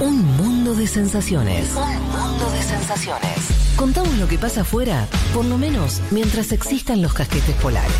Un 0.00 0.36
mundo 0.36 0.74
de 0.74 0.86
sensaciones. 0.86 1.70
Un 1.74 2.02
mundo 2.10 2.50
de 2.50 2.62
sensaciones. 2.62 3.76
Contamos 3.76 4.14
lo 4.18 4.28
que 4.28 4.36
pasa 4.36 4.60
afuera, 4.60 5.06
por 5.32 5.46
lo 5.46 5.56
menos 5.56 6.02
mientras 6.10 6.52
existan 6.52 7.00
los 7.00 7.14
casquetes 7.14 7.54
polares. 7.56 7.92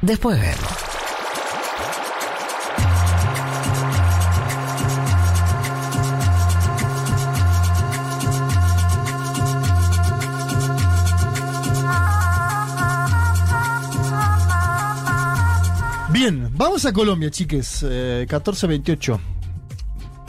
Después 0.00 0.40
vemos. 0.40 0.96
Bien, 16.10 16.48
vamos 16.56 16.86
a 16.86 16.94
Colombia, 16.94 17.30
chiques. 17.30 17.84
Eh, 17.86 18.26
14-28. 18.26 19.35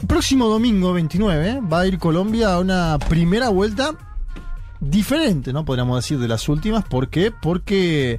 Próximo 0.08 0.48
domingo 0.48 0.94
29 0.94 1.60
va 1.70 1.80
a 1.80 1.86
ir 1.86 1.98
Colombia 1.98 2.54
a 2.54 2.58
una 2.58 2.98
primera 2.98 3.50
vuelta 3.50 3.94
diferente, 4.80 5.52
¿no? 5.52 5.64
Podríamos 5.64 6.02
decir 6.02 6.18
de 6.18 6.26
las 6.26 6.48
últimas. 6.48 6.84
¿Por 6.84 7.10
qué? 7.10 7.30
Porque 7.30 8.18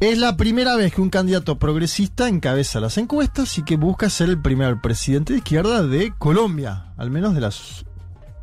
es 0.00 0.18
la 0.18 0.36
primera 0.36 0.74
vez 0.74 0.94
que 0.94 1.02
un 1.02 1.10
candidato 1.10 1.58
progresista 1.58 2.28
encabeza 2.28 2.80
las 2.80 2.98
encuestas 2.98 3.58
y 3.58 3.62
que 3.62 3.76
busca 3.76 4.08
ser 4.08 4.30
el 4.30 4.40
primer 4.40 4.80
presidente 4.80 5.34
de 5.34 5.40
izquierda 5.40 5.82
de 5.86 6.12
Colombia, 6.18 6.94
al 6.96 7.10
menos 7.10 7.34
de 7.34 7.42
las 7.42 7.84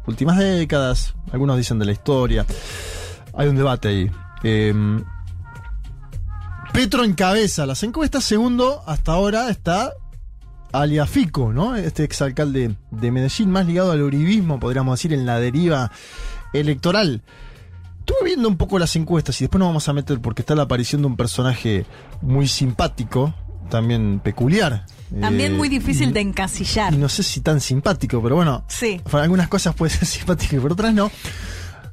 últimas 0.05 0.37
décadas. 0.37 1.15
Algunos 1.31 1.57
dicen 1.57 1.79
de 1.79 1.85
la 1.85 1.91
historia. 1.91 2.45
Hay 3.33 3.47
un 3.47 3.55
debate 3.55 3.87
ahí. 3.87 4.11
Eh, 4.43 4.73
Petro 6.71 7.03
encabeza 7.03 7.65
las 7.65 7.83
encuestas. 7.83 8.23
Segundo, 8.23 8.83
hasta 8.85 9.11
ahora 9.11 9.49
está 9.49 9.91
Aliafico, 10.73 11.51
¿no? 11.53 11.75
Este 11.75 12.03
exalcalde 12.03 12.75
de 12.91 13.11
Medellín, 13.11 13.51
más 13.51 13.65
ligado 13.65 13.91
al 13.91 14.01
uribismo, 14.01 14.59
podríamos 14.59 14.97
decir, 14.99 15.13
en 15.13 15.25
la 15.25 15.39
deriva 15.39 15.91
electoral. 16.53 17.21
Estuve 17.99 18.25
viendo 18.25 18.47
un 18.49 18.57
poco 18.57 18.79
las 18.79 18.95
encuestas 18.95 19.39
y 19.41 19.45
después 19.45 19.59
nos 19.59 19.69
vamos 19.69 19.87
a 19.87 19.93
meter 19.93 20.19
porque 20.19 20.41
está 20.41 20.55
la 20.55 20.63
aparición 20.63 21.01
de 21.01 21.07
un 21.07 21.17
personaje 21.17 21.85
muy 22.21 22.47
simpático, 22.47 23.33
también 23.69 24.19
peculiar. 24.19 24.85
También 25.19 25.53
Eh, 25.53 25.57
muy 25.57 25.69
difícil 25.69 26.09
y- 26.09 26.13
de 26.13 26.21
encasillar. 26.21 26.93
y 26.93 26.97
no 26.97 27.09
sé 27.09 27.21
si 27.23 27.41
tan 27.41 27.59
simpático, 27.61 28.21
pero 28.21 28.35
bueno, 28.35 28.63
Sí. 28.67 29.01
para 29.09 29.23
algunas 29.23 29.47
cosas 29.49 29.75
puede 29.75 29.91
ser 29.91 30.05
simpático 30.07 30.55
y 30.55 30.59
por 30.59 30.71
otras 30.73 30.93
no. 30.93 31.11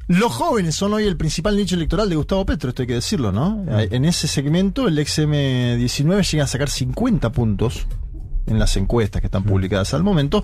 Los 0.09 0.33
jóvenes 0.33 0.75
son 0.75 0.95
hoy 0.95 1.05
el 1.05 1.19
principal 1.19 1.55
nicho 1.55 1.75
electoral 1.75 2.09
de 2.09 2.17
Gustavo 2.17 2.47
Petro, 2.47 2.71
esto 2.71 2.81
hay 2.83 2.89
que 2.89 2.95
decirlo, 2.95 3.31
¿no? 3.31 3.62
En 3.69 4.06
ese 4.06 4.27
segmento 4.27 4.89
el 4.89 4.99
XM19 4.99 6.23
llega 6.31 6.45
a 6.45 6.47
sacar 6.47 6.71
50 6.71 7.31
puntos 7.31 7.87
en 8.49 8.59
las 8.59 8.77
encuestas 8.77 9.21
que 9.21 9.27
están 9.27 9.45
publicadas 9.45 9.95
al 9.95 10.03
momento. 10.03 10.43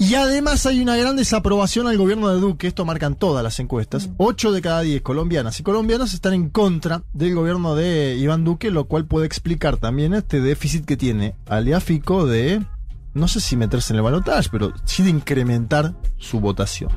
Y 0.00 0.14
además 0.14 0.64
hay 0.64 0.80
una 0.80 0.96
gran 0.96 1.16
desaprobación 1.16 1.88
al 1.88 1.98
gobierno 1.98 2.28
de 2.28 2.38
Duque, 2.38 2.68
esto 2.68 2.84
marcan 2.84 3.16
todas 3.16 3.42
las 3.42 3.58
encuestas. 3.58 4.10
8 4.18 4.52
de 4.52 4.62
cada 4.62 4.82
10 4.82 5.02
colombianas 5.02 5.58
y 5.58 5.64
colombianos 5.64 6.14
están 6.14 6.34
en 6.34 6.50
contra 6.50 7.02
del 7.12 7.34
gobierno 7.34 7.74
de 7.74 8.14
Iván 8.16 8.44
Duque, 8.44 8.70
lo 8.70 8.84
cual 8.84 9.06
puede 9.06 9.26
explicar 9.26 9.76
también 9.76 10.14
este 10.14 10.40
déficit 10.40 10.84
que 10.84 10.96
tiene 10.96 11.34
Aliafico 11.46 12.26
de, 12.26 12.64
no 13.12 13.26
sé 13.26 13.40
si 13.40 13.56
meterse 13.56 13.92
en 13.92 13.96
el 13.96 14.02
balotaje, 14.02 14.48
pero 14.52 14.72
sí 14.84 15.02
de 15.02 15.10
incrementar 15.10 15.94
su 16.16 16.38
votación. 16.38 16.92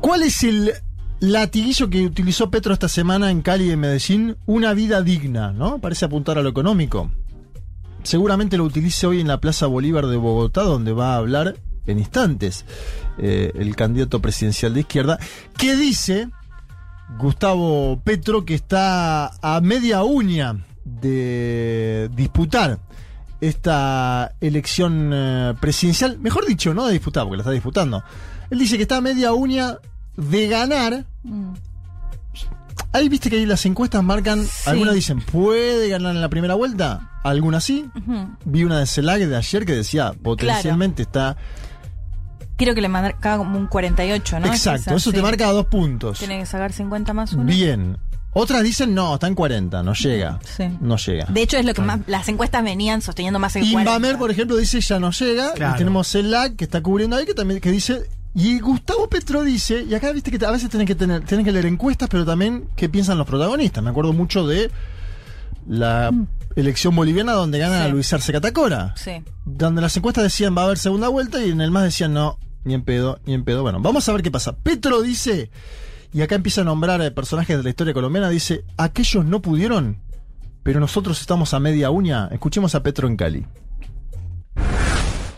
¿Cuál 0.00 0.24
es 0.24 0.42
el 0.42 0.72
latiguillo 1.20 1.88
que 1.88 2.04
utilizó 2.04 2.50
Petro 2.50 2.72
esta 2.72 2.88
semana 2.88 3.30
en 3.30 3.40
Cali 3.40 3.66
y 3.66 3.70
en 3.70 3.80
Medellín? 3.80 4.36
Una 4.46 4.74
vida 4.74 5.00
digna, 5.02 5.52
¿no? 5.52 5.78
Parece 5.78 6.06
apuntar 6.06 6.38
a 6.38 6.42
lo 6.42 6.48
económico. 6.48 7.12
Seguramente 8.02 8.56
lo 8.56 8.64
utilice 8.64 9.06
hoy 9.06 9.20
en 9.20 9.28
la 9.28 9.40
Plaza 9.40 9.66
Bolívar 9.66 10.06
de 10.06 10.16
Bogotá, 10.16 10.62
donde 10.62 10.92
va 10.92 11.14
a 11.14 11.18
hablar 11.18 11.56
en 11.86 11.98
instantes 11.98 12.64
eh, 13.18 13.52
el 13.54 13.74
candidato 13.76 14.20
presidencial 14.20 14.74
de 14.74 14.80
izquierda, 14.80 15.18
que 15.56 15.76
dice 15.76 16.28
Gustavo 17.18 18.00
Petro 18.04 18.44
que 18.44 18.54
está 18.54 19.30
a 19.42 19.60
media 19.60 20.02
uña 20.04 20.64
de 20.84 22.10
disputar 22.14 22.78
esta 23.40 24.34
elección 24.40 25.10
eh, 25.12 25.54
presidencial, 25.60 26.18
mejor 26.18 26.46
dicho, 26.46 26.74
no 26.74 26.86
de 26.86 26.92
disputar, 26.92 27.24
porque 27.24 27.36
la 27.36 27.42
está 27.42 27.52
disputando. 27.52 28.02
Él 28.50 28.58
dice 28.58 28.76
que 28.76 28.82
está 28.82 28.96
a 28.96 29.00
media 29.00 29.32
uña 29.32 29.78
de 30.16 30.48
ganar. 30.48 31.06
Ahí 32.92 33.08
viste 33.08 33.28
que 33.28 33.36
ahí 33.36 33.46
las 33.46 33.66
encuestas 33.66 34.02
marcan, 34.02 34.44
Sí. 34.44 34.70
algunas 34.70 34.94
dicen, 34.94 35.20
¿puede 35.20 35.88
ganar 35.90 36.14
en 36.14 36.20
la 36.22 36.28
primera 36.28 36.54
vuelta? 36.54 37.10
Algunas 37.22 37.64
sí. 37.64 37.84
Vi 38.44 38.64
una 38.64 38.78
de 38.78 38.86
Celag 38.86 39.20
de 39.20 39.36
ayer 39.36 39.66
que 39.66 39.74
decía, 39.74 40.12
potencialmente 40.22 41.02
está... 41.02 41.36
Creo 42.56 42.74
que 42.74 42.80
le 42.80 42.88
marcaba 42.88 43.38
como 43.38 43.56
un 43.56 43.66
48, 43.68 44.40
¿no? 44.40 44.46
Exacto, 44.46 44.96
eso 44.96 45.12
te 45.12 45.22
marca 45.22 45.46
dos 45.52 45.66
puntos. 45.66 46.18
Tiene 46.18 46.40
que 46.40 46.46
sacar 46.46 46.72
50 46.72 47.12
más 47.12 47.32
uno. 47.34 47.44
Bien. 47.44 47.98
Otras 48.32 48.62
dicen, 48.62 48.94
no, 48.94 49.14
está 49.14 49.26
en 49.26 49.34
40, 49.34 49.82
no 49.82 49.94
llega. 49.94 50.38
Sí. 50.44 50.64
No 50.80 50.96
llega. 50.96 51.26
De 51.26 51.42
hecho, 51.42 51.56
es 51.56 51.64
lo 51.64 51.72
que 51.74 51.82
más. 51.82 52.00
Las 52.06 52.28
encuestas 52.28 52.62
venían 52.64 53.00
sosteniendo 53.00 53.38
más 53.38 53.54
el 53.56 53.62
40. 53.62 53.80
Inbamer, 53.80 54.18
por 54.18 54.30
ejemplo, 54.30 54.56
dice 54.56 54.80
ya 54.80 54.98
no 54.98 55.10
llega. 55.12 55.52
Claro. 55.52 55.74
Y 55.74 55.78
tenemos 55.78 56.08
Celag 56.10 56.56
que 56.56 56.64
está 56.64 56.82
cubriendo 56.82 57.16
ahí, 57.16 57.26
que 57.26 57.34
también 57.34 57.60
que 57.60 57.70
dice. 57.70 58.02
Y 58.34 58.60
Gustavo 58.60 59.08
Petro 59.08 59.42
dice, 59.42 59.84
y 59.88 59.94
acá 59.94 60.12
viste 60.12 60.30
que 60.30 60.44
a 60.44 60.50
veces 60.50 60.70
tienen 60.70 60.86
que 60.86 60.94
tener, 60.94 61.24
tienen 61.24 61.44
que 61.44 61.52
leer 61.52 61.66
encuestas, 61.66 62.08
pero 62.08 62.24
también 62.24 62.68
qué 62.76 62.88
piensan 62.88 63.18
los 63.18 63.26
protagonistas. 63.26 63.82
Me 63.82 63.90
acuerdo 63.90 64.12
mucho 64.12 64.46
de 64.46 64.70
la 65.66 66.10
elección 66.56 66.94
boliviana 66.94 67.32
donde 67.32 67.58
gana 67.58 67.80
Mm. 67.80 67.86
Sí. 67.86 67.90
Luis 67.92 68.12
Arce 68.12 68.32
Catacora. 68.32 68.94
Sí. 68.96 69.22
Donde 69.44 69.80
las 69.80 69.96
encuestas 69.96 70.24
decían 70.24 70.56
va 70.56 70.62
a 70.62 70.64
haber 70.66 70.78
segunda 70.78 71.08
vuelta 71.08 71.44
y 71.44 71.50
en 71.50 71.60
el 71.60 71.70
más 71.70 71.84
decían 71.84 72.12
no, 72.14 72.38
ni 72.64 72.74
en 72.74 72.82
pedo, 72.84 73.18
ni 73.26 73.34
en 73.34 73.44
pedo. 73.44 73.62
Bueno, 73.62 73.80
vamos 73.80 74.08
a 74.08 74.12
ver 74.12 74.22
qué 74.22 74.30
pasa. 74.30 74.56
Petro 74.56 75.02
dice, 75.02 75.50
y 76.12 76.22
acá 76.22 76.34
empieza 76.34 76.60
a 76.60 76.64
nombrar 76.64 77.00
eh, 77.02 77.10
personajes 77.10 77.56
de 77.56 77.62
la 77.62 77.70
historia 77.70 77.94
colombiana, 77.94 78.28
dice, 78.28 78.64
aquellos 78.76 79.24
no 79.24 79.42
pudieron, 79.42 79.98
pero 80.62 80.80
nosotros 80.80 81.20
estamos 81.20 81.54
a 81.54 81.60
media 81.60 81.90
uña. 81.90 82.28
Escuchemos 82.30 82.74
a 82.74 82.82
Petro 82.82 83.08
en 83.08 83.16
Cali. 83.16 83.46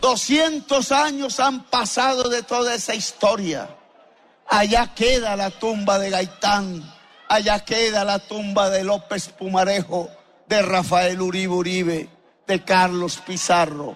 200 0.01 0.91
años 0.91 1.39
han 1.39 1.63
pasado 1.65 2.27
de 2.27 2.41
toda 2.41 2.73
esa 2.73 2.95
historia. 2.95 3.69
Allá 4.47 4.93
queda 4.95 5.35
la 5.35 5.51
tumba 5.51 5.99
de 5.99 6.09
Gaitán, 6.09 6.83
allá 7.29 7.59
queda 7.63 8.03
la 8.03 8.19
tumba 8.19 8.69
de 8.69 8.83
López 8.83 9.29
Pumarejo, 9.29 10.09
de 10.47 10.61
Rafael 10.63 11.21
Uribe 11.21 11.53
Uribe, 11.53 12.09
de 12.47 12.63
Carlos 12.65 13.21
Pizarro, 13.25 13.95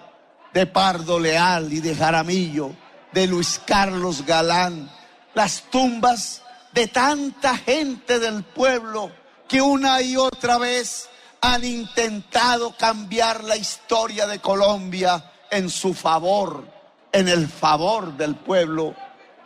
de 0.54 0.66
Pardo 0.66 1.18
Leal 1.18 1.72
y 1.72 1.80
de 1.80 1.94
Jaramillo, 1.94 2.70
de 3.12 3.26
Luis 3.26 3.60
Carlos 3.66 4.24
Galán, 4.24 4.88
las 5.34 5.64
tumbas 5.70 6.42
de 6.72 6.86
tanta 6.86 7.56
gente 7.56 8.20
del 8.20 8.44
pueblo 8.44 9.10
que 9.48 9.60
una 9.60 10.00
y 10.00 10.16
otra 10.16 10.56
vez 10.56 11.08
han 11.40 11.64
intentado 11.64 12.76
cambiar 12.76 13.44
la 13.44 13.56
historia 13.56 14.26
de 14.26 14.38
Colombia 14.38 15.32
en 15.50 15.70
su 15.70 15.94
favor, 15.94 16.66
en 17.12 17.28
el 17.28 17.48
favor 17.48 18.12
del 18.16 18.34
pueblo. 18.34 18.94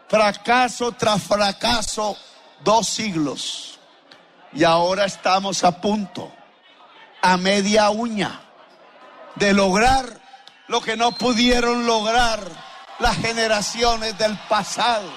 Fracaso 0.09 0.93
tras 0.93 1.23
fracaso, 1.23 2.17
dos 2.65 2.89
siglos. 2.89 3.79
Y 4.53 4.65
ahora 4.65 5.05
estamos 5.05 5.63
a 5.63 5.81
punto, 5.81 6.33
a 7.23 7.37
media 7.37 7.91
uña, 7.91 8.41
de 9.37 9.53
lograr 9.53 10.21
lo 10.67 10.81
que 10.81 10.97
no 10.97 11.13
pudieron 11.13 11.87
lograr 11.87 12.41
las 12.99 13.17
generaciones 13.17 14.17
del 14.19 14.37
pasado. 14.49 15.09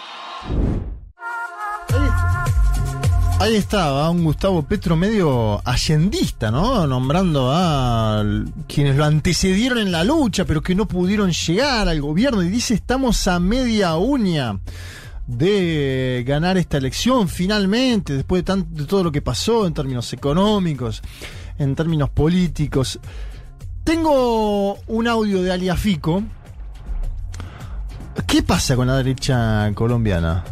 Ahí 3.43 3.55
estaba 3.57 4.09
un 4.09 4.23
Gustavo 4.23 4.63
Petro 4.63 4.95
medio 4.95 5.61
allendista, 5.67 6.49
¿no? 6.49 6.87
Nombrando 6.87 7.51
a 7.53 8.23
quienes 8.69 8.95
lo 8.95 9.03
antecedieron 9.03 9.79
en 9.79 9.91
la 9.91 10.05
lucha, 10.05 10.45
pero 10.45 10.61
que 10.61 10.73
no 10.75 10.87
pudieron 10.87 11.29
llegar 11.29 11.89
al 11.89 11.99
gobierno. 11.99 12.41
Y 12.41 12.47
dice, 12.47 12.73
estamos 12.73 13.27
a 13.27 13.41
media 13.41 13.97
uña 13.97 14.59
de 15.27 16.23
ganar 16.25 16.57
esta 16.57 16.77
elección 16.77 17.27
finalmente, 17.27 18.13
después 18.13 18.43
de, 18.43 18.43
tan- 18.45 18.73
de 18.73 18.85
todo 18.85 19.03
lo 19.03 19.11
que 19.11 19.21
pasó 19.21 19.67
en 19.67 19.73
términos 19.73 20.13
económicos, 20.13 21.01
en 21.59 21.75
términos 21.75 22.09
políticos. 22.11 22.97
Tengo 23.83 24.75
un 24.87 25.07
audio 25.09 25.43
de 25.43 25.51
Aliafico. 25.51 26.23
¿Qué 28.25 28.41
pasa 28.41 28.77
con 28.77 28.87
la 28.87 28.95
derecha 28.95 29.69
colombiana? 29.75 30.45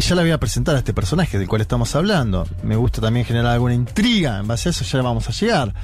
Y 0.00 0.02
ya 0.02 0.14
la 0.14 0.22
voy 0.22 0.30
a 0.30 0.40
presentar 0.40 0.74
a 0.76 0.78
este 0.78 0.94
personaje 0.94 1.38
del 1.38 1.46
cual 1.46 1.60
estamos 1.60 1.94
hablando. 1.94 2.48
Me 2.62 2.74
gusta 2.74 3.02
también 3.02 3.26
generar 3.26 3.52
alguna 3.52 3.74
intriga. 3.74 4.38
En 4.38 4.48
base 4.48 4.70
a 4.70 4.72
eso 4.72 4.82
ya 4.82 5.02
vamos 5.02 5.28
a 5.28 5.32
llegar. 5.32 5.74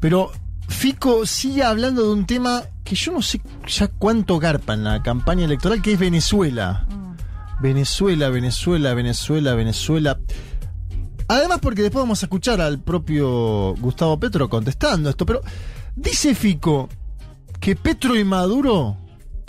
Pero 0.00 0.32
Fico 0.66 1.26
sigue 1.26 1.62
hablando 1.62 2.02
de 2.04 2.08
un 2.08 2.24
tema 2.24 2.62
que 2.82 2.94
yo 2.94 3.12
no 3.12 3.20
sé 3.20 3.42
ya 3.66 3.88
cuánto 3.88 4.38
garpa 4.38 4.72
en 4.72 4.84
la 4.84 5.02
campaña 5.02 5.44
electoral, 5.44 5.82
que 5.82 5.92
es 5.92 5.98
Venezuela. 5.98 6.86
Venezuela, 7.60 8.30
Venezuela, 8.30 8.94
Venezuela, 8.94 9.54
Venezuela. 9.54 10.18
Además, 11.28 11.58
porque 11.60 11.82
después 11.82 12.02
vamos 12.02 12.22
a 12.22 12.26
escuchar 12.26 12.62
al 12.62 12.78
propio 12.78 13.74
Gustavo 13.74 14.18
Petro 14.18 14.48
contestando 14.48 15.10
esto. 15.10 15.26
Pero 15.26 15.42
dice 15.96 16.34
Fico 16.34 16.88
que 17.60 17.76
Petro 17.76 18.16
y 18.16 18.24
Maduro, 18.24 18.96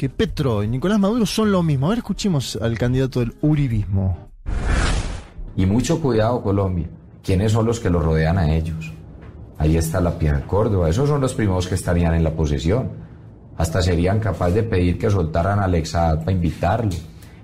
que 0.02 0.10
Petro 0.10 0.64
y 0.64 0.68
Nicolás 0.68 0.98
Maduro 0.98 1.28
son 1.28 1.52
lo 1.52 1.62
mismo. 1.62 1.86
A 1.86 1.90
ver, 1.90 2.00
escuchemos 2.00 2.58
al 2.60 2.76
candidato 2.76 3.20
del 3.20 3.36
uribismo. 3.44 4.30
Y 5.56 5.68
mucho 5.68 6.02
cuidado, 6.02 6.42
Colombia. 6.42 6.88
¿Quiénes 7.22 7.52
son 7.52 7.68
los 7.68 7.80
que 7.80 7.92
lo 7.92 8.00
rodean 8.00 8.40
a 8.40 8.52
ellos? 8.52 8.92
Ahí 9.60 9.78
está 9.78 10.02
la 10.02 10.18
Piedra 10.18 10.42
Córdoba. 10.48 10.90
Esos 10.90 11.08
son 11.08 11.22
los 11.22 11.36
primeros 11.36 11.68
que 11.68 11.76
estarían 11.76 12.16
en 12.16 12.24
la 12.24 12.32
posesión. 12.32 12.90
Hasta 13.58 13.80
serían 13.84 14.20
capaces 14.20 14.56
de 14.56 14.64
pedir 14.64 14.98
que 14.98 15.08
soltaran 15.12 15.60
a 15.60 15.66
Alexa 15.66 16.18
para 16.18 16.32
invitarlo. 16.32 16.90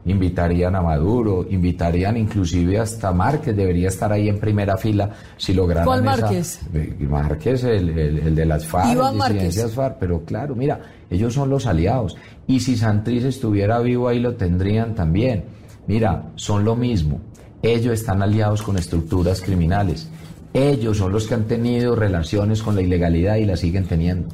Invitarían 0.07 0.75
a 0.75 0.81
Maduro, 0.81 1.45
invitarían 1.47 2.17
inclusive 2.17 2.79
hasta 2.79 3.11
Márquez, 3.11 3.55
debería 3.55 3.89
estar 3.89 4.11
ahí 4.11 4.29
en 4.29 4.39
primera 4.39 4.77
fila 4.77 5.11
si 5.37 5.53
lograran 5.53 5.85
¿Cuál 5.85 5.99
esa- 5.99 6.21
Márquez? 6.21 6.59
Eh, 6.73 6.95
Márquez, 7.07 7.63
el, 7.65 7.89
el- 7.89 8.17
el 8.19 8.33
de 8.35 8.45
las 8.47 8.65
FARC, 8.65 8.93
Iván 8.93 9.15
Márquez. 9.15 9.71
FARC, 9.75 9.97
pero 9.99 10.23
claro, 10.25 10.55
mira, 10.55 10.79
ellos 11.09 11.33
son 11.33 11.49
los 11.49 11.65
aliados. 11.65 12.15
Y 12.47 12.59
si 12.59 12.75
Santriz 12.77 13.23
estuviera 13.23 13.79
vivo 13.79 14.07
ahí 14.07 14.19
lo 14.19 14.35
tendrían 14.35 14.95
también. 14.95 15.45
Mira, 15.87 16.31
son 16.35 16.63
lo 16.65 16.75
mismo. 16.75 17.21
Ellos 17.61 17.93
están 17.93 18.21
aliados 18.21 18.61
con 18.61 18.77
estructuras 18.77 19.41
criminales. 19.41 20.09
Ellos 20.53 20.97
son 20.97 21.11
los 21.11 21.27
que 21.27 21.33
han 21.33 21.45
tenido 21.45 21.95
relaciones 21.95 22.61
con 22.63 22.75
la 22.75 22.81
ilegalidad 22.81 23.35
y 23.35 23.45
la 23.45 23.57
siguen 23.57 23.85
teniendo. 23.85 24.29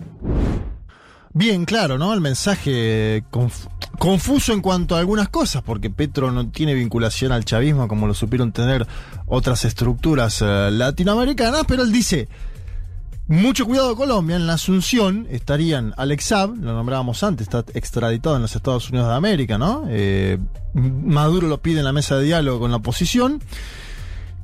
Bien, 1.34 1.66
claro, 1.66 1.98
¿no? 1.98 2.14
El 2.14 2.22
mensaje 2.22 3.24
conf- 3.32 3.68
confuso 3.98 4.54
en 4.54 4.62
cuanto 4.62 4.96
a 4.96 5.00
algunas 5.00 5.30
cosas, 5.30 5.64
porque 5.64 5.90
Petro 5.90 6.32
no 6.32 6.50
tiene 6.50 6.76
vinculación 6.76 7.32
al 7.32 7.44
chavismo 7.44 7.88
como 7.88 8.06
lo 8.06 8.14
supieron 8.14 8.52
tener 8.52 8.86
otras 9.26 9.66
estructuras 9.66 10.44
eh, 10.44 10.70
latinoamericanas, 10.72 11.64
pero 11.68 11.82
él 11.84 11.92
dice, 11.92 12.28
mucho 13.28 13.66
cuidado 13.66 13.96
Colombia, 13.96 14.36
en 14.36 14.48
la 14.48 14.54
Asunción 14.54 15.28
estarían 15.30 15.94
Alex 15.98 16.26
Saab, 16.26 16.56
lo 16.58 16.74
nombrábamos 16.74 17.24
antes, 17.24 17.48
está 17.48 17.64
extraditado 17.74 18.36
en 18.36 18.42
los 18.42 18.56
Estados 18.56 18.90
Unidos 18.90 19.08
de 19.08 19.16
América, 19.16 19.58
¿no? 19.58 19.86
Eh, 19.88 20.38
Maduro 20.74 21.48
lo 21.48 21.62
pide 21.62 21.80
en 21.80 21.86
la 21.86 21.94
mesa 21.94 22.18
de 22.18 22.26
diálogo 22.26 22.60
con 22.60 22.72
la 22.72 22.78
oposición. 22.78 23.42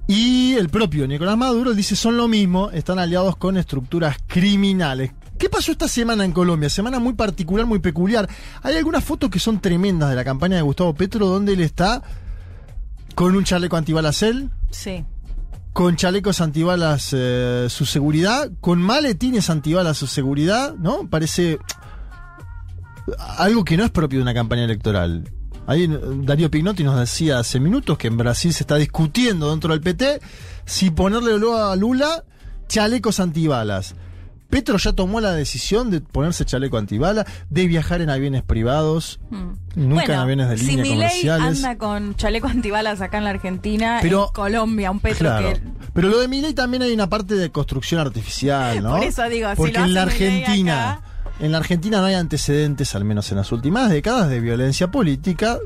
Y 0.08 0.54
el 0.56 0.70
propio 0.70 1.08
Nicolás 1.08 1.38
Maduro 1.38 1.74
dice 1.74 1.96
son 1.96 2.18
lo 2.18 2.28
mismo, 2.28 2.72
están 2.72 2.98
aliados 2.98 3.36
con 3.36 3.58
estructuras 3.58 4.18
criminales. 4.26 5.12
¿Qué 5.38 5.50
pasó 5.50 5.72
esta 5.72 5.88
semana 5.88 6.26
en 6.26 6.32
Colombia? 6.32 6.70
Semana 6.70 7.00
muy 7.00 7.14
particular, 7.14 7.66
muy 7.66 7.80
peculiar. 7.80 8.28
Hay 8.64 8.76
algunas 8.76 9.04
fotos 9.04 9.30
que 9.30 9.40
son 9.40 9.60
tremendas 9.62 10.10
de 10.10 10.16
la 10.16 10.26
campaña 10.26 10.56
de 10.56 10.64
Gustavo 10.64 10.94
Petro 10.96 11.28
donde 11.28 11.54
él 11.54 11.62
está 11.62 12.02
con 13.14 13.36
un 13.36 13.44
chaleco 13.44 13.78
antibalas 13.78 14.24
él, 14.24 14.50
Sí. 14.72 15.04
Con 15.74 15.96
chalecos 15.96 16.42
antibalas 16.42 17.10
eh, 17.14 17.68
su 17.70 17.86
seguridad, 17.86 18.52
con 18.60 18.82
maletines 18.82 19.50
antibalas 19.50 19.98
su 19.98 20.08
seguridad, 20.08 20.76
¿no? 20.76 21.10
Parece 21.10 21.60
algo 23.38 23.64
que 23.64 23.78
no 23.78 23.84
es 23.84 23.92
propio 23.92 24.20
de 24.20 24.24
una 24.24 24.34
campaña 24.34 24.66
electoral. 24.66 25.30
Ahí 25.68 25.84
eh, 25.84 26.00
Darío 26.24 26.50
Pignotti 26.50 26.84
nos 26.84 27.00
decía 27.00 27.40
hace 27.40 27.60
minutos 27.60 27.98
que 27.98 28.08
en 28.08 28.18
Brasil 28.18 28.54
se 28.54 28.64
está 28.64 28.76
discutiendo 28.76 29.52
dentro 29.52 29.72
del 29.72 29.82
PT 29.82 30.20
si 30.66 30.92
ponerle 30.92 31.38
luego 31.38 31.58
a 31.58 31.76
Lula 31.76 32.24
chalecos 32.68 33.20
antibalas. 33.20 33.96
Petro 34.50 34.78
ya 34.78 34.94
tomó 34.94 35.22
la 35.22 35.32
decisión 35.34 35.92
de 35.92 36.02
ponerse 36.02 36.44
chaleco 36.46 36.78
antibalas, 36.78 37.26
de 37.50 37.68
viajar 37.68 38.02
en 38.02 38.10
aviones 38.10 38.42
privados, 38.44 39.20
nunca 39.76 40.06
en 40.06 40.12
aviones 40.20 40.50
de 40.50 40.58
si 40.58 40.66
línea 40.66 40.84
Milei 40.84 40.98
comerciales. 40.98 41.58
anda 41.64 41.78
con 41.78 42.16
chaleco 42.16 42.48
antibalas 42.48 43.02
acá 43.02 43.20
en 43.20 43.26
la 43.26 43.30
Argentina, 43.30 44.00
Pero- 44.02 44.28
en 44.28 44.34
Colombia, 44.34 44.90
un 44.92 45.00
Petro 45.00 45.30
Claro. 45.30 45.54
que... 45.54 45.62
Pero 45.94 46.10
lo 46.10 46.20
de 46.20 46.28
Milei 46.28 46.54
también 46.54 46.82
hay 46.84 46.92
una 46.94 47.08
parte 47.10 47.36
de 47.36 47.52
construcción 47.52 48.00
artificial, 48.02 48.82
¿no? 48.84 48.92
Por 48.98 49.04
eso 49.04 49.24
digo, 49.30 49.50
si 49.52 49.56
Porque 49.56 49.78
en 49.78 49.94
la 49.94 50.02
Argentina, 50.04 50.92
acá- 50.94 51.02
en 51.40 51.52
la 51.52 51.58
Argentina 51.60 52.00
no 52.00 52.06
hay 52.06 52.16
antecedentes, 52.16 52.96
al 52.96 53.06
menos 53.06 53.30
en 53.32 53.38
las 53.38 53.52
últimas 53.52 53.90
décadas, 53.90 54.30
de 54.30 54.40
violencia 54.40 54.90
política 54.92 55.58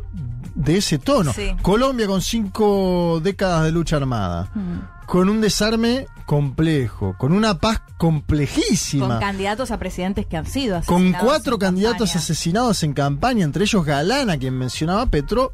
de 0.56 0.77
ese 0.77 1.00
tono. 1.00 1.33
Sí. 1.33 1.56
Colombia 1.62 2.06
con 2.06 2.21
cinco 2.21 3.19
décadas 3.24 3.63
de 3.63 3.71
lucha 3.71 3.95
armada, 3.97 4.50
Mm. 4.53 4.80
Con 5.05 5.29
un 5.29 5.41
desarme 5.41 6.07
complejo, 6.25 7.15
con 7.17 7.33
una 7.33 7.59
paz 7.59 7.81
complejísima. 7.97 9.07
Con 9.07 9.19
candidatos 9.19 9.71
a 9.71 9.77
presidentes 9.77 10.25
que 10.25 10.38
han 10.38 10.45
sido 10.45 10.81
Con 10.85 11.01
asesinados 11.01 11.25
cuatro 11.25 11.53
en 11.53 11.59
candidatos 11.59 12.09
campaña. 12.09 12.19
asesinados 12.19 12.83
en 12.83 12.94
campaña, 12.94 13.44
entre 13.45 13.63
ellos 13.63 13.85
Galán, 13.85 14.29
a 14.29 14.38
quien 14.38 14.57
mencionaba 14.57 15.05
Petro, 15.05 15.51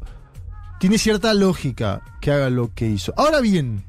tiene 0.78 0.98
cierta 0.98 1.34
lógica 1.34 2.02
que 2.20 2.30
haga 2.30 2.50
lo 2.50 2.72
que 2.74 2.86
hizo. 2.88 3.12
Ahora 3.16 3.40
bien, 3.40 3.84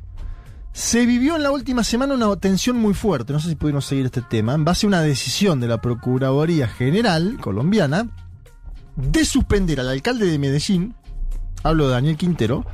se 0.74 1.06
vivió 1.06 1.36
en 1.36 1.44
la 1.44 1.52
última 1.52 1.84
semana 1.84 2.14
una 2.16 2.36
tensión 2.36 2.78
muy 2.78 2.94
fuerte, 2.94 3.34
no 3.34 3.40
sé 3.40 3.50
si 3.50 3.56
pudieron 3.56 3.82
seguir 3.82 4.06
este 4.06 4.22
tema, 4.22 4.54
en 4.54 4.66
base 4.66 4.86
a 4.86 4.90
una 4.90 5.02
decisión 5.02 5.60
de 5.60 5.68
la 5.68 5.82
Procuraduría 5.82 6.68
General 6.68 7.38
colombiana 7.42 8.10
de 8.96 9.26
suspender 9.26 9.80
al 9.80 9.90
alcalde 9.90 10.26
de 10.26 10.40
Medellín, 10.40 10.96
hablo 11.64 11.88
de 11.88 11.94
Daniel 11.94 12.18
Quintero, 12.18 12.66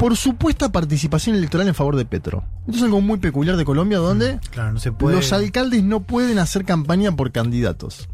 por 0.00 0.16
supuesta 0.16 0.72
participación 0.72 1.36
electoral 1.36 1.68
en 1.68 1.74
favor 1.74 1.94
de 1.94 2.06
Petro. 2.06 2.42
Esto 2.66 2.78
es 2.78 2.82
algo 2.84 3.02
muy 3.02 3.18
peculiar 3.18 3.58
de 3.58 3.66
Colombia, 3.66 3.98
donde 3.98 4.38
Claro, 4.50 4.72
no 4.72 4.80
se 4.80 4.92
puede. 4.92 5.16
los 5.16 5.30
alcaldes 5.34 5.82
no 5.84 6.00
pueden 6.04 6.38
hacer 6.38 6.64
campaña 6.64 7.14
por 7.14 7.32
candidatos. 7.32 8.08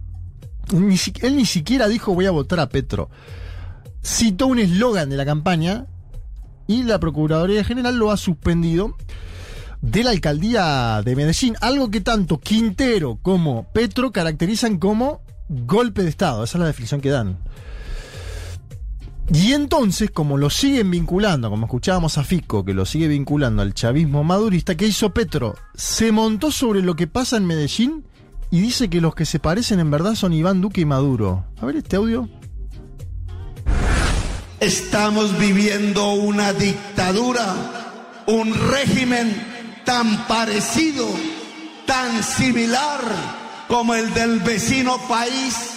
Ni 0.72 0.96
él 1.22 1.36
ni 1.36 1.46
siquiera 1.46 1.86
dijo 1.86 2.12
voy 2.12 2.26
a 2.26 2.32
votar 2.32 2.58
a 2.58 2.68
Petro. 2.68 3.08
Citó 4.04 4.48
un 4.48 4.58
eslogan 4.58 5.10
de 5.10 5.16
la 5.16 5.24
campaña 5.24 5.86
y 6.66 6.82
la 6.82 6.98
Procuraduría 6.98 7.62
General 7.62 7.96
lo 7.96 8.10
ha 8.10 8.16
suspendido 8.16 8.96
de 9.80 10.02
la 10.02 10.10
alcaldía 10.10 11.02
de 11.04 11.14
Medellín. 11.14 11.54
Algo 11.60 11.88
que 11.92 12.00
tanto 12.00 12.40
Quintero 12.40 13.20
como 13.22 13.70
Petro 13.72 14.10
caracterizan 14.10 14.78
como 14.78 15.20
golpe 15.48 16.02
de 16.02 16.08
Estado. 16.08 16.42
Esa 16.42 16.58
es 16.58 16.60
la 16.60 16.66
definición 16.66 17.00
que 17.00 17.10
dan. 17.10 17.38
Y 19.32 19.52
entonces, 19.52 20.11
como 20.11 20.38
lo 20.38 20.50
siguen 20.50 20.90
vinculando, 20.90 21.50
como 21.50 21.67
escuchábamos 21.67 22.17
a 22.17 22.25
Fico, 22.25 22.64
que 22.64 22.75
lo 22.75 22.87
sigue 22.87 23.08
vinculando 23.08 23.62
al 23.62 23.75
chavismo 23.75 24.23
madurista, 24.23 24.76
¿qué 24.76 24.87
hizo 24.87 25.11
Petro? 25.11 25.56
Se 25.75 26.12
montó 26.12 26.52
sobre 26.52 26.81
lo 26.82 26.94
que 26.94 27.06
pasa 27.06 27.37
en 27.37 27.46
Medellín 27.46 28.05
y 28.50 28.61
dice 28.61 28.88
que 28.88 29.00
los 29.00 29.14
que 29.14 29.26
se 29.26 29.40
parecen 29.40 29.81
en 29.81 29.90
verdad 29.90 30.14
son 30.14 30.32
Iván 30.32 30.61
Duque 30.61 30.82
y 30.82 30.84
Maduro. 30.84 31.44
A 31.61 31.67
ver 31.67 31.76
este 31.76 31.96
audio. 31.96 32.28
Estamos 34.61 35.37
viviendo 35.38 36.14
una 36.14 36.52
dictadura, 36.52 37.55
un 38.26 38.55
régimen 38.70 39.82
tan 39.84 40.26
parecido, 40.26 41.05
tan 41.84 42.23
similar 42.23 43.00
como 43.69 43.94
el 43.94 44.14
del 44.14 44.38
vecino 44.40 44.96
país. 45.08 45.75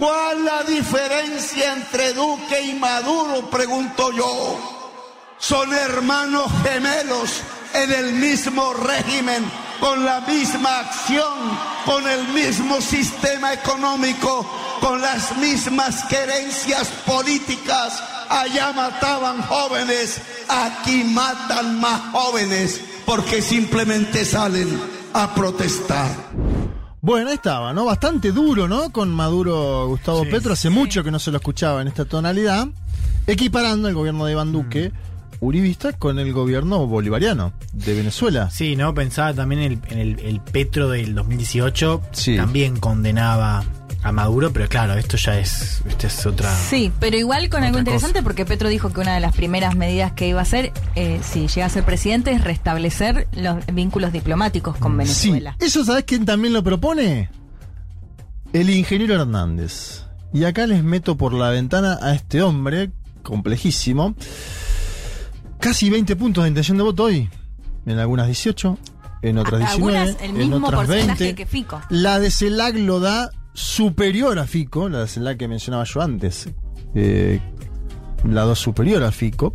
¿Cuál 0.00 0.46
la 0.46 0.62
diferencia 0.62 1.74
entre 1.74 2.14
Duque 2.14 2.58
y 2.62 2.72
Maduro? 2.72 3.50
Pregunto 3.50 4.10
yo. 4.10 4.58
Son 5.38 5.70
hermanos 5.74 6.50
gemelos 6.62 7.42
en 7.74 7.92
el 7.92 8.14
mismo 8.14 8.72
régimen, 8.72 9.44
con 9.78 10.02
la 10.02 10.22
misma 10.22 10.78
acción, 10.80 11.38
con 11.84 12.08
el 12.08 12.28
mismo 12.28 12.80
sistema 12.80 13.52
económico, 13.52 14.50
con 14.80 15.02
las 15.02 15.36
mismas 15.36 16.02
querencias 16.04 16.88
políticas. 17.04 18.02
Allá 18.30 18.72
mataban 18.72 19.42
jóvenes, 19.42 20.18
aquí 20.48 21.04
matan 21.04 21.78
más 21.78 22.00
jóvenes 22.10 22.80
porque 23.04 23.42
simplemente 23.42 24.24
salen 24.24 24.80
a 25.12 25.34
protestar. 25.34 26.10
Bueno, 27.02 27.28
ahí 27.28 27.34
estaba, 27.36 27.72
¿no? 27.72 27.84
Bastante 27.86 28.30
duro, 28.32 28.68
¿no? 28.68 28.90
Con 28.90 29.10
Maduro 29.10 29.86
Gustavo 29.88 30.24
Sí. 30.24 30.30
Petro. 30.30 30.52
Hace 30.52 30.68
mucho 30.70 31.02
que 31.02 31.10
no 31.10 31.18
se 31.18 31.30
lo 31.30 31.38
escuchaba 31.38 31.80
en 31.80 31.88
esta 31.88 32.04
tonalidad. 32.04 32.68
Equiparando 33.26 33.88
el 33.88 33.94
gobierno 33.94 34.24
de 34.26 34.32
Iván 34.32 34.52
Duque, 34.52 34.92
uribista, 35.40 35.92
con 35.94 36.18
el 36.18 36.32
gobierno 36.32 36.86
bolivariano 36.86 37.52
de 37.72 37.94
Venezuela. 37.94 38.50
Sí, 38.50 38.76
¿no? 38.76 38.92
Pensaba 38.94 39.32
también 39.32 39.62
en 39.62 39.72
el, 39.72 39.78
en 39.88 39.98
el, 39.98 40.20
el 40.20 40.40
Petro 40.40 40.88
del 40.90 41.14
2018. 41.14 42.02
Sí. 42.12 42.36
También 42.36 42.76
condenaba 42.78 43.64
a 44.02 44.12
Maduro, 44.12 44.52
pero 44.52 44.68
claro, 44.68 44.94
esto 44.94 45.16
ya 45.18 45.38
es, 45.38 45.82
esto 45.86 46.06
es 46.06 46.24
otra. 46.26 46.54
Sí, 46.56 46.90
pero 47.00 47.16
igual 47.18 47.48
con 47.50 47.62
algo 47.64 47.78
interesante 47.78 48.20
cosa. 48.20 48.24
porque 48.24 48.46
Petro 48.46 48.68
dijo 48.70 48.90
que 48.92 49.00
una 49.00 49.14
de 49.14 49.20
las 49.20 49.34
primeras 49.36 49.74
medidas 49.76 50.12
que 50.12 50.26
iba 50.28 50.38
a 50.40 50.42
hacer, 50.42 50.72
eh, 50.94 51.20
si 51.22 51.48
llega 51.48 51.66
a 51.66 51.68
ser 51.68 51.84
presidente, 51.84 52.32
es 52.32 52.42
restablecer 52.42 53.28
los 53.32 53.64
vínculos 53.72 54.12
diplomáticos 54.12 54.76
con 54.78 54.96
Venezuela. 54.96 55.56
Sí, 55.60 55.66
eso 55.66 55.84
sabes 55.84 56.04
quién 56.04 56.24
también 56.24 56.54
lo 56.54 56.62
propone? 56.62 57.28
El 58.52 58.70
ingeniero 58.70 59.14
Hernández. 59.20 60.04
Y 60.32 60.44
acá 60.44 60.66
les 60.66 60.82
meto 60.82 61.16
por 61.16 61.32
la 61.34 61.50
ventana 61.50 61.98
a 62.00 62.14
este 62.14 62.40
hombre, 62.42 62.90
complejísimo. 63.22 64.14
Casi 65.58 65.90
20 65.90 66.16
puntos 66.16 66.44
de 66.44 66.48
intención 66.48 66.76
de 66.78 66.82
voto 66.84 67.04
hoy. 67.04 67.28
En 67.86 67.98
algunas 67.98 68.26
18, 68.26 68.78
en 69.22 69.38
otras 69.38 69.60
A- 69.62 69.64
19, 69.76 69.98
algunas 69.98 70.22
el 70.22 70.30
en 70.30 70.36
mismo 70.50 70.66
otras 70.68 70.86
porcentaje 70.86 71.24
20. 71.24 71.34
que 71.34 71.46
Fico. 71.46 71.80
La 71.90 72.18
de 72.18 72.30
CELAC 72.30 72.76
lo 72.76 73.00
da 73.00 73.30
superior 73.52 74.38
a 74.38 74.46
Fico, 74.46 74.88
la 74.88 75.36
que 75.36 75.48
mencionaba 75.48 75.84
yo 75.84 76.00
antes. 76.00 76.48
Eh, 76.94 77.40
la 78.24 78.54
superior 78.54 79.02
a 79.02 79.12
Fico. 79.12 79.54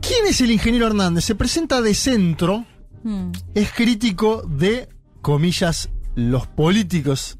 ¿Quién 0.00 0.26
es 0.26 0.40
el 0.40 0.50
ingeniero 0.50 0.86
Hernández? 0.86 1.24
Se 1.24 1.34
presenta 1.34 1.80
de 1.82 1.94
centro 1.94 2.64
Mm. 3.04 3.30
es 3.54 3.70
crítico 3.72 4.42
de, 4.42 4.88
comillas, 5.22 5.88
los 6.16 6.46
políticos 6.48 7.38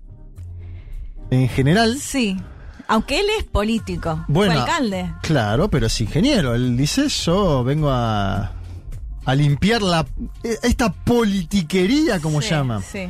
en 1.31 1.49
general. 1.49 1.99
Sí. 1.99 2.37
Aunque 2.87 3.21
él 3.21 3.27
es 3.39 3.45
político. 3.45 4.25
Bueno, 4.29 4.53
fue 4.53 4.63
alcalde. 4.63 5.13
Claro, 5.23 5.69
pero 5.69 5.87
es 5.87 6.01
ingeniero. 6.01 6.55
Él 6.55 6.77
dice, 6.77 7.09
yo 7.09 7.65
vengo 7.65 7.91
a, 7.91 8.53
a 9.25 9.35
limpiar 9.35 9.83
la, 9.83 10.07
esta 10.63 10.93
politiquería, 10.93 12.21
como 12.21 12.41
Sí, 12.41 12.51
llama. 12.51 12.81
Sí. 12.81 13.09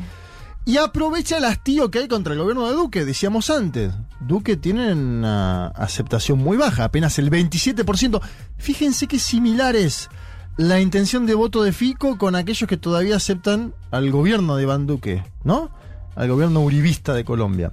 Y 0.68 0.76
aprovecha 0.76 1.38
el 1.38 1.46
hastío 1.46 1.90
que 1.90 2.00
hay 2.00 2.08
contra 2.08 2.34
el 2.34 2.40
gobierno 2.40 2.68
de 2.68 2.74
Duque, 2.74 3.06
decíamos 3.06 3.48
antes. 3.48 3.90
Duque 4.20 4.58
tiene 4.58 4.92
una 4.92 5.68
aceptación 5.68 6.40
muy 6.40 6.58
baja, 6.58 6.84
apenas 6.84 7.18
el 7.18 7.30
27%. 7.30 8.20
Fíjense 8.58 9.06
qué 9.06 9.18
similar 9.18 9.76
es 9.76 10.10
la 10.58 10.78
intención 10.78 11.24
de 11.24 11.34
voto 11.34 11.62
de 11.62 11.72
Fico 11.72 12.18
con 12.18 12.36
aquellos 12.36 12.68
que 12.68 12.76
todavía 12.76 13.16
aceptan 13.16 13.72
al 13.90 14.10
gobierno 14.10 14.56
de 14.56 14.64
Iván 14.64 14.86
Duque, 14.86 15.24
¿no? 15.42 15.70
Al 16.14 16.28
gobierno 16.28 16.60
uribista 16.60 17.14
de 17.14 17.24
Colombia. 17.24 17.72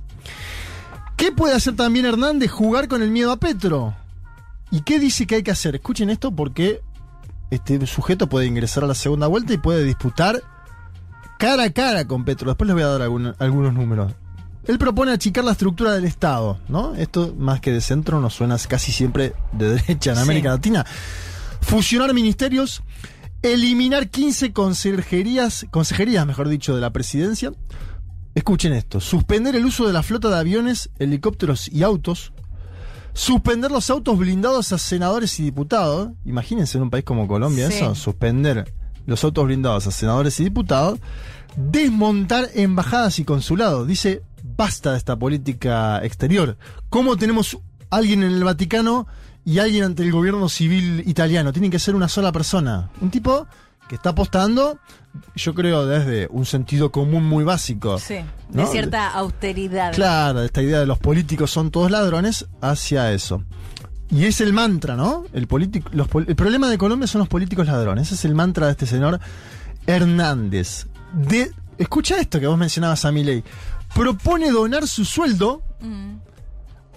¿Qué 1.18 1.34
puede 1.34 1.54
hacer 1.54 1.75
también 1.75 2.06
Hernández? 2.06 2.50
Jugar 2.50 2.88
con 2.88 3.02
el 3.02 3.12
miedo 3.12 3.34
a 3.34 3.42
Petro. 3.42 3.94
¿Y 4.72 4.84
qué 4.84 5.00
dice 5.00 5.28
que 5.28 5.36
hay 5.36 5.44
que 5.44 5.52
hacer? 5.52 5.75
Escuchen 5.75 6.10
esto 6.10 6.34
porque 6.34 6.80
este 7.52 7.86
sujeto 7.88 8.30
puede 8.30 8.46
ingresar 8.46 8.86
a 8.86 8.88
la 8.88 8.96
segunda 8.96 9.28
vuelta 9.28 9.52
y 9.52 9.58
puede 9.58 9.84
disputar 9.84 10.42
cara 11.38 11.63
a 11.63 11.70
cara 11.72 12.06
con 12.06 12.24
Petro. 12.25 12.50
Después 12.50 12.68
les 12.68 12.74
voy 12.75 12.84
a 12.84 12.88
dar 12.88 13.01
algún- 13.01 13.36
algunos 13.39 13.74
números. 13.74 14.13
Él 14.68 14.80
propone 14.80 15.12
achicar 15.12 15.44
la 15.44 15.51
estructura 15.51 15.94
del 15.94 16.06
Estado, 16.06 16.60
¿no? 16.70 16.96
Esto 16.96 17.36
más 17.38 17.62
que 17.62 17.72
de 17.72 17.82
centro 17.82 18.20
nos 18.20 18.34
suena 18.34 18.58
casi 18.68 18.92
siempre 18.92 19.34
de 19.51 19.70
derecha 19.75 20.12
en 20.12 20.15
Sí. 20.18 20.22
América 20.24 20.50
Latina. 20.50 20.86
Fusionar 21.62 22.13
ministerios, 22.13 22.82
eliminar 23.44 24.10
15 24.10 24.54
consejerías, 24.54 25.65
consejerías, 25.72 26.25
mejor 26.25 26.48
dicho, 26.50 26.74
de 26.74 26.82
la 26.82 26.89
presidencia. 26.92 27.51
Escuchen 28.34 28.74
esto, 28.74 29.00
suspender 29.00 29.56
el 29.56 29.65
uso 29.65 29.86
de 29.88 29.94
la 29.94 30.04
flota 30.04 30.30
de 30.30 30.38
aviones, 30.39 30.89
helicópteros 31.00 31.68
y 31.72 31.84
autos. 31.84 32.34
Suspender 33.13 33.72
los 33.72 33.89
autos 33.89 34.18
blindados 34.18 34.74
a 34.74 34.77
senadores 34.77 35.39
y 35.39 35.44
diputados. 35.44 36.10
Imagínense 36.25 36.77
en 36.77 36.84
un 36.84 36.89
país 36.89 37.06
como 37.06 37.27
Colombia 37.30 37.70
Sí. 37.70 37.75
eso, 37.77 37.96
suspender 37.96 38.74
los 39.05 39.24
autos 39.24 39.45
blindados 39.45 39.88
a 39.88 39.91
senadores 39.91 40.39
y 40.39 40.43
diputados. 40.43 41.00
Desmontar 41.55 42.50
embajadas 42.53 43.19
y 43.19 43.25
consulados. 43.25 43.88
Dice, 43.88 44.24
basta 44.43 44.91
de 44.91 44.97
esta 44.97 45.15
política 45.15 46.03
exterior. 46.03 46.57
¿Cómo 46.89 47.17
tenemos 47.17 47.57
alguien 47.89 48.24
en 48.24 48.33
el 48.33 48.43
Vaticano 48.43 49.07
y 49.45 49.59
alguien 49.59 49.83
ante 49.83 50.03
el 50.03 50.12
gobierno 50.12 50.50
civil 50.50 51.03
italiano? 51.05 51.53
Tienen 51.53 51.71
que 51.71 51.79
ser 51.79 51.95
una 51.95 52.09
sola 52.09 52.31
persona. 52.31 52.89
Un 53.00 53.09
tipo 53.09 53.47
que 53.88 53.95
está 53.95 54.09
apostando, 54.09 54.79
yo 55.35 55.53
creo, 55.53 55.85
desde 55.85 56.27
un 56.31 56.45
sentido 56.45 56.91
común 56.91 57.24
muy 57.24 57.43
básico. 57.43 58.00
Sí. 58.00 58.17
De 58.50 58.65
cierta 58.65 59.12
austeridad. 59.12 59.93
Claro, 59.93 60.41
esta 60.41 60.62
idea 60.62 60.79
de 60.79 60.85
los 60.85 60.97
políticos 60.97 61.51
son 61.51 61.71
todos 61.71 61.91
ladrones 61.91 62.47
hacia 62.62 63.12
eso. 63.12 63.43
Y 64.12 64.25
es 64.25 64.39
el 64.41 64.53
mantra, 64.53 64.95
¿no? 64.95 65.25
El, 65.33 65.47
político, 65.47 65.89
los 65.93 66.07
pol- 66.07 66.25
el 66.27 66.35
problema 66.35 66.69
de 66.69 66.77
Colombia 66.77 67.07
son 67.07 67.19
los 67.19 67.27
políticos 67.27 67.65
ladrones. 67.67 68.07
Ese 68.07 68.15
es 68.15 68.25
el 68.25 68.35
mantra 68.35 68.67
de 68.67 68.74
este 68.74 68.85
señor 68.85 69.19
Hernández. 69.88 70.88
De, 71.13 71.51
escucha 71.77 72.17
esto 72.19 72.39
que 72.39 72.47
vos 72.47 72.57
mencionabas 72.57 73.05
a 73.05 73.12
Milei. 73.12 73.43
Propone 73.93 74.51
donar 74.51 74.88
su 74.88 75.05
sueldo, 75.05 75.62
Mm. 75.81 76.15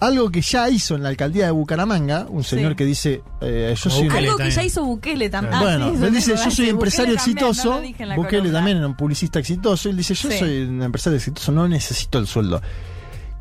algo 0.01 0.31
que 0.31 0.41
ya 0.41 0.69
hizo 0.69 0.95
en 0.95 1.03
la 1.03 1.09
alcaldía 1.09 1.45
de 1.45 1.51
Bucaramanga, 1.51 2.25
un 2.29 2.43
señor 2.43 2.71
Sí. 2.71 2.75
que 2.77 2.85
dice, 2.85 3.21
eh, 3.41 3.73
yo 3.75 3.83
Como 3.83 3.95
soy... 3.95 4.07
Bukele 4.07 4.27
Algo 4.27 4.37
que 4.37 4.51
ya 4.51 4.63
hizo 4.63 4.85
Bukele 4.85 5.29
también. 5.29 5.59
Claro. 5.59 5.89
Bueno, 5.91 6.05
él 6.07 6.13
dice, 6.13 6.35
yo 6.43 6.51
soy 6.51 6.69
empresario 6.69 7.15
también, 7.15 7.37
exitoso. 7.37 7.69
no 7.81 8.15
Bukele 8.15 8.15
columna. 8.39 8.53
también 8.53 8.77
era 8.77 8.87
un 8.87 8.95
publicista 8.95 9.39
exitoso. 9.39 9.89
Él 9.89 9.97
dice, 9.97 10.13
yo 10.13 10.29
Sí. 10.31 10.39
soy 10.39 10.61
un 10.61 10.81
empresario 10.83 11.17
exitoso, 11.17 11.51
no 11.51 11.67
necesito 11.67 12.17
el 12.19 12.27
sueldo. 12.27 12.61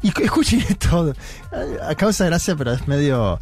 Y 0.02 0.11
cu- 0.12 0.23
escuchen 0.23 0.61
esto, 0.69 1.12
a 1.88 1.95
causa 1.95 2.25
de 2.25 2.31
gracia, 2.31 2.55
pero 2.57 2.73
es 2.73 2.87
medio 2.88 3.40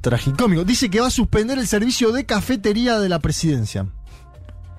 tragicómico. 0.00 0.64
Dice 0.64 0.90
que 0.90 1.00
va 1.00 1.06
a 1.06 1.10
suspender 1.10 1.58
el 1.58 1.66
servicio 1.66 2.12
de 2.12 2.26
cafetería 2.26 2.98
de 2.98 3.08
la 3.08 3.18
presidencia. 3.20 3.86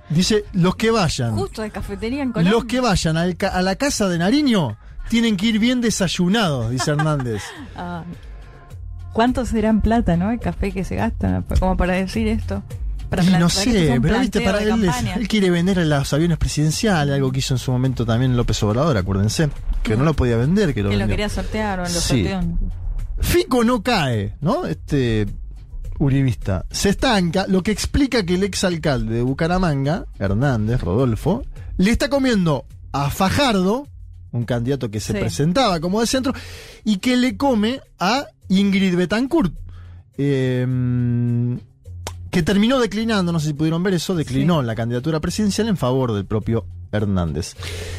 Dice, 0.10 0.46
los 0.54 0.76
que 0.76 0.92
vayan, 0.92 1.36
Justo 1.36 1.64
de 1.64 1.72
cafetería 1.72 2.22
en 2.22 2.32
Colombia. 2.32 2.52
los 2.52 2.66
que 2.66 2.80
vayan 2.80 3.18
al 3.18 3.36
ca- 3.38 3.48
a 3.50 3.62
la 3.64 3.76
casa 3.76 4.08
de 4.08 4.20
Nariño, 4.20 4.78
tienen 5.10 5.36
que 5.36 5.48
ir 5.48 5.58
bien 5.60 5.82
desayunados, 5.82 6.70
dice 6.70 6.92
Hernández. 6.92 7.42
Ah. 7.76 8.04
¿Cuánto 9.14 9.46
será 9.46 9.70
en 9.70 9.80
plata, 9.82 10.18
no? 10.18 10.30
El 10.32 10.40
café 10.40 10.72
que 10.74 10.84
se 10.84 10.96
gasta, 10.98 11.42
como 11.60 11.78
para 11.78 11.94
decir 11.94 12.28
esto. 12.28 12.62
Para 13.10 13.24
Y 13.24 13.28
plan- 13.28 13.40
no 13.40 13.50
sé, 13.50 13.98
pero 14.02 14.20
viste, 14.20 14.42
para 14.42 14.62
él, 14.62 14.92
él 15.16 15.28
quiere 15.30 15.50
vender 15.50 15.78
los 15.88 16.12
aviones 16.14 16.38
presidenciales, 16.38 17.16
algo 17.16 17.32
que 17.32 17.40
hizo 17.40 17.54
en 17.54 17.58
su 17.60 17.72
momento 17.72 18.06
también 18.06 18.36
López 18.36 18.62
Obrador, 18.64 18.98
acuérdense, 18.98 19.50
que 19.86 19.96
no 19.98 20.04
lo 20.04 20.14
podía 20.14 20.38
vender, 20.38 20.74
que 20.74 20.84
lo 20.84 20.90
que 20.90 20.98
lo 20.98 21.08
quería 21.08 21.30
sortear 21.30 21.80
o 21.80 21.84
lo 21.84 21.90
Sí. 21.90 22.26
sorteó. 22.26 22.42
Fico 23.20 23.64
no 23.64 23.82
cae, 23.82 24.36
¿no? 24.42 24.66
Este 24.66 25.26
uribista 26.00 26.66
se 26.70 26.90
estanca, 26.90 27.46
lo 27.48 27.64
que 27.64 27.72
explica 27.72 28.26
que 28.26 28.36
el 28.36 28.44
exalcalde 28.44 29.16
de 29.16 29.22
Bucaramanga, 29.22 30.06
Hernández, 30.20 30.82
Rodolfo, 30.82 31.44
le 31.78 31.92
está 31.92 32.10
comiendo 32.10 32.66
a 32.92 33.10
Fajardo, 33.10 33.88
un 34.32 34.44
candidato 34.44 34.92
que 34.92 35.00
se 35.00 35.14
Sí. 35.14 35.20
presentaba 35.20 35.80
como 35.80 36.02
de 36.02 36.08
centro, 36.08 36.34
y 36.84 36.98
que 36.98 37.16
le 37.16 37.38
come 37.38 37.80
a 38.00 38.26
Ingrid 38.50 38.96
Betancourt. 38.96 39.54
eh, 40.18 40.66
que 42.32 42.42
terminó 42.44 42.80
declinando, 42.80 43.32
no 43.34 43.40
sé 43.42 43.48
si 43.48 43.54
pudieron 43.54 43.84
ver 43.84 43.94
eso, 43.96 44.16
declinó 44.16 44.62
la 44.62 44.74
candidatura 44.76 45.20
presidencial 45.20 45.68
en 45.68 45.76
favor 45.78 46.14
del 46.14 46.26
propio 46.26 46.66
Hernández. 46.92 47.56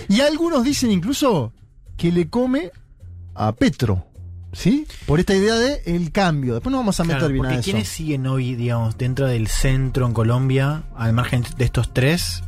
Y 0.09 0.21
algunos 0.21 0.65
dicen 0.65 0.91
incluso 0.93 1.53
que 1.97 2.13
le 2.13 2.29
come 2.29 2.71
a 3.35 3.53
Petro, 3.53 4.07
¿sí? 4.53 4.87
Por 5.07 5.21
esta 5.21 5.35
idea 5.35 5.55
de 5.57 5.83
el 5.87 6.13
cambio. 6.13 6.55
Después 6.55 6.71
nos 6.73 6.81
vamos 6.81 7.01
a 7.01 7.05
Claro, 7.05 7.21
meter 7.21 7.33
bien 7.33 7.47
a 7.47 7.53
eso. 7.55 7.63
¿quiénes 7.65 7.89
siguen 7.89 8.27
hoy, 8.27 8.55
digamos, 8.55 8.97
dentro 8.99 9.27
del 9.27 9.47
centro 9.49 10.07
en 10.07 10.13
Colombia, 10.13 10.85
al 10.97 11.13
margen 11.13 11.45
de 11.57 11.65
estos 11.65 11.93
tres? 11.93 12.43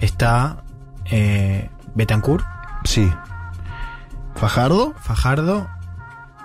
Está 0.00 0.64
eh, 1.10 1.68
Betancourt, 1.94 2.44
Sí. 2.84 3.10
Fajardo. 4.34 4.94
Fajardo, 5.02 5.68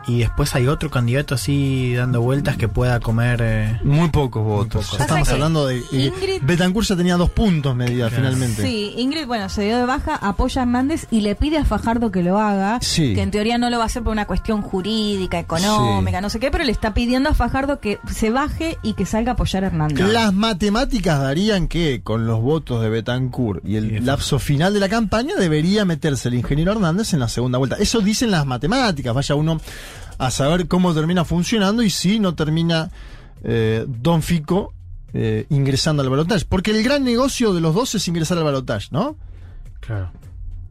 y 0.08 0.20
después 0.20 0.54
hay 0.56 0.68
otro 0.68 0.90
candidato 0.90 1.36
así 1.36 1.94
dando 1.96 2.22
vueltas 2.22 2.58
que 2.58 2.68
pueda 2.68 3.00
comer... 3.00 3.40
eh, 3.44 3.80
Muy 3.84 4.10
pocos 4.10 4.44
votos. 4.44 4.86
pocos. 4.86 4.98
Ya 4.98 5.04
Estamos 5.06 5.30
hablando 5.30 5.66
de. 5.68 5.78
eh, 5.78 5.84
Ingrid- 6.12 6.40
Betancourt 6.42 6.88
ya 6.88 6.96
tenía 6.96 7.18
dos 7.18 7.30
puntos 7.30 7.76
medida 7.76 8.10
Claro. 8.10 8.16
finalmente. 8.24 8.62
Sí, 8.62 8.94
Ingrid, 8.98 9.26
bueno, 9.26 9.50
se 9.50 9.64
dio 9.64 9.78
de 9.78 9.86
baja, 9.86 10.16
apoya 10.16 10.62
a 10.62 10.64
Hernández 10.66 11.08
y 11.12 11.22
le 11.22 11.36
pide 11.36 11.58
a 11.58 11.66
Fajardo 11.66 12.12
que 12.12 12.24
lo 12.24 12.40
haga. 12.40 12.80
Sí. 12.82 13.14
Que 13.16 13.22
en 13.22 13.32
teoría 13.32 13.58
no 13.58 13.70
lo 13.70 13.78
va 13.78 13.84
a 13.84 13.88
hacer 13.88 14.04
por 14.04 14.12
una 14.12 14.26
cuestión 14.26 14.62
jurídica, 14.62 15.40
económica, 15.40 16.18
Sí. 16.20 16.22
no 16.22 16.30
sé 16.30 16.40
qué, 16.40 16.52
pero 16.52 16.64
le 16.64 16.72
está 16.72 16.94
pidiendo 16.94 17.30
a 17.30 17.34
Fajardo 17.34 17.80
que 17.80 18.00
se 18.12 18.30
baje 18.30 18.78
y 18.84 18.94
que 18.94 19.06
salga 19.06 19.32
a 19.32 19.34
apoyar 19.34 19.64
a 19.64 19.68
Hernández. 19.68 20.08
Las 20.08 20.34
matemáticas 20.34 21.20
darían 21.20 21.68
que 21.68 22.02
con 22.04 22.26
los 22.28 22.42
votos 22.42 22.82
de 22.82 22.90
Betancourt 22.90 23.66
y 23.66 23.76
el 23.78 24.06
lapso 24.06 24.40
final 24.40 24.74
de 24.74 24.80
la 24.80 24.90
campaña 24.90 25.36
debería 25.36 25.86
meterse 25.86 26.28
el 26.30 26.36
ingeniero 26.36 26.72
Hernández 26.74 27.14
en 27.14 27.20
la 27.20 27.28
segunda 27.28 27.58
vuelta. 27.58 27.76
Eso 27.80 28.02
dicen 28.02 28.32
las 28.32 28.46
matemáticas. 28.46 29.14
Vaya 29.14 29.36
uno 29.36 29.60
a 30.18 30.32
saber 30.32 30.68
cómo 30.68 30.94
termina 30.94 31.26
funcionando 31.26 31.84
y 31.84 31.90
si 31.90 32.20
no 32.20 32.36
termina 32.36 32.92
eh, 33.44 33.86
Don 33.88 34.22
Fico 34.22 34.74
eh, 35.14 35.46
ingresando 35.50 36.04
al 36.04 36.10
balotaje. 36.10 36.46
Porque 36.48 36.72
el 36.72 36.84
gran 36.84 37.04
negocio 37.04 37.54
de 37.54 37.62
los 37.62 37.74
dos 37.74 37.96
es 37.96 38.08
ingresar 38.08 38.38
al 38.38 38.44
balotaje, 38.44 38.88
¿no? 38.92 39.16
claro. 39.80 40.12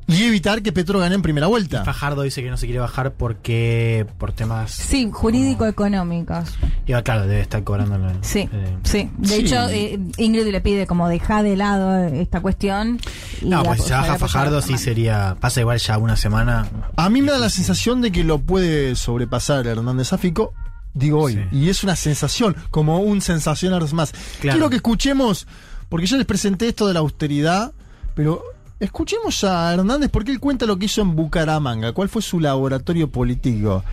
Y 0.07 0.23
evitar 0.25 0.63
que 0.63 0.71
Petro 0.73 0.99
gane 0.99 1.15
en 1.15 1.23
primera 1.23 1.47
vuelta. 1.47 1.83
Fajardo 1.85 2.23
dice 2.23 2.43
que 2.43 2.51
no 2.51 2.57
se 2.59 2.67
quiere 2.67 2.79
bajar 2.81 3.13
porque 3.15 4.07
por 4.19 4.33
temas... 4.33 4.71
Sí, 4.73 5.09
jurídico-económicos. 5.11 6.51
Y, 6.87 6.93
ah, 6.93 7.03
claro, 7.03 7.23
debe 7.27 7.41
estar 7.41 7.65
cobrando... 7.65 7.97
la- 7.99 8.13
Sí, 8.23 8.49
eh, 8.53 8.77
sí. 8.85 9.11
De 9.19 9.29
Sí. 9.29 9.35
hecho, 9.37 9.69
eh, 9.71 9.99
Ingrid 10.19 10.47
le 10.51 10.61
pide 10.61 10.87
como 10.87 11.09
deja 11.09 11.43
de 11.43 11.57
lado 11.57 12.05
esta 12.05 12.41
cuestión. 12.41 13.01
y 13.41 13.47
No, 13.47 13.63
pues 13.63 13.81
si 13.83 13.89
se 13.89 13.95
baja 13.95 14.19
Fajardo 14.19 14.61
sí 14.61 14.77
sería... 14.79 15.37
Pasa 15.41 15.61
igual 15.61 15.79
ya 15.79 15.97
una 15.99 16.17
semana. 16.17 16.69
A 16.97 17.09
mí 17.09 17.23
me 17.23 17.33
da 17.33 17.39
la 17.39 17.51
sensación 17.51 18.01
de 18.03 18.13
que 18.13 18.25
lo 18.25 18.39
puede 18.39 18.97
sobrepasar 18.97 19.67
Hernández 19.67 20.13
a 20.13 20.19
Fico, 20.19 20.53
digo 20.93 21.21
hoy. 21.23 21.35
Sí. 21.35 21.41
Y 21.53 21.69
es 21.71 21.83
una 21.83 21.97
sensación, 21.97 22.57
como 22.71 22.99
un 22.99 23.21
sensacional 23.23 23.83
más. 23.95 24.13
Claro. 24.41 24.57
Quiero 24.59 24.71
que 24.71 24.77
escuchemos, 24.77 25.47
porque 25.89 26.07
yo 26.07 26.17
les 26.19 26.27
presenté 26.27 26.69
esto 26.69 26.87
de 26.87 26.95
la 26.95 27.01
austeridad, 27.01 27.73
pero 28.15 28.43
escuchemos 28.85 29.43
a 29.45 29.73
Hernández 29.73 30.11
porque 30.11 30.31
él 30.31 30.41
cuenta 30.41 30.67
lo 30.67 30.79
que 30.79 30.87
hizo 30.87 31.03
en 31.03 31.17
Bucaramanga, 31.17 31.93
cuál 31.93 32.09
fue 32.09 32.23
su 32.23 32.39
laboratorio 32.39 33.11
político. 33.11 33.85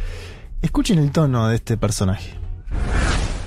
Escuchen 0.62 1.00
el 1.00 1.12
tono 1.12 1.48
de 1.48 1.56
este 1.56 1.78
personaje. 1.78 2.38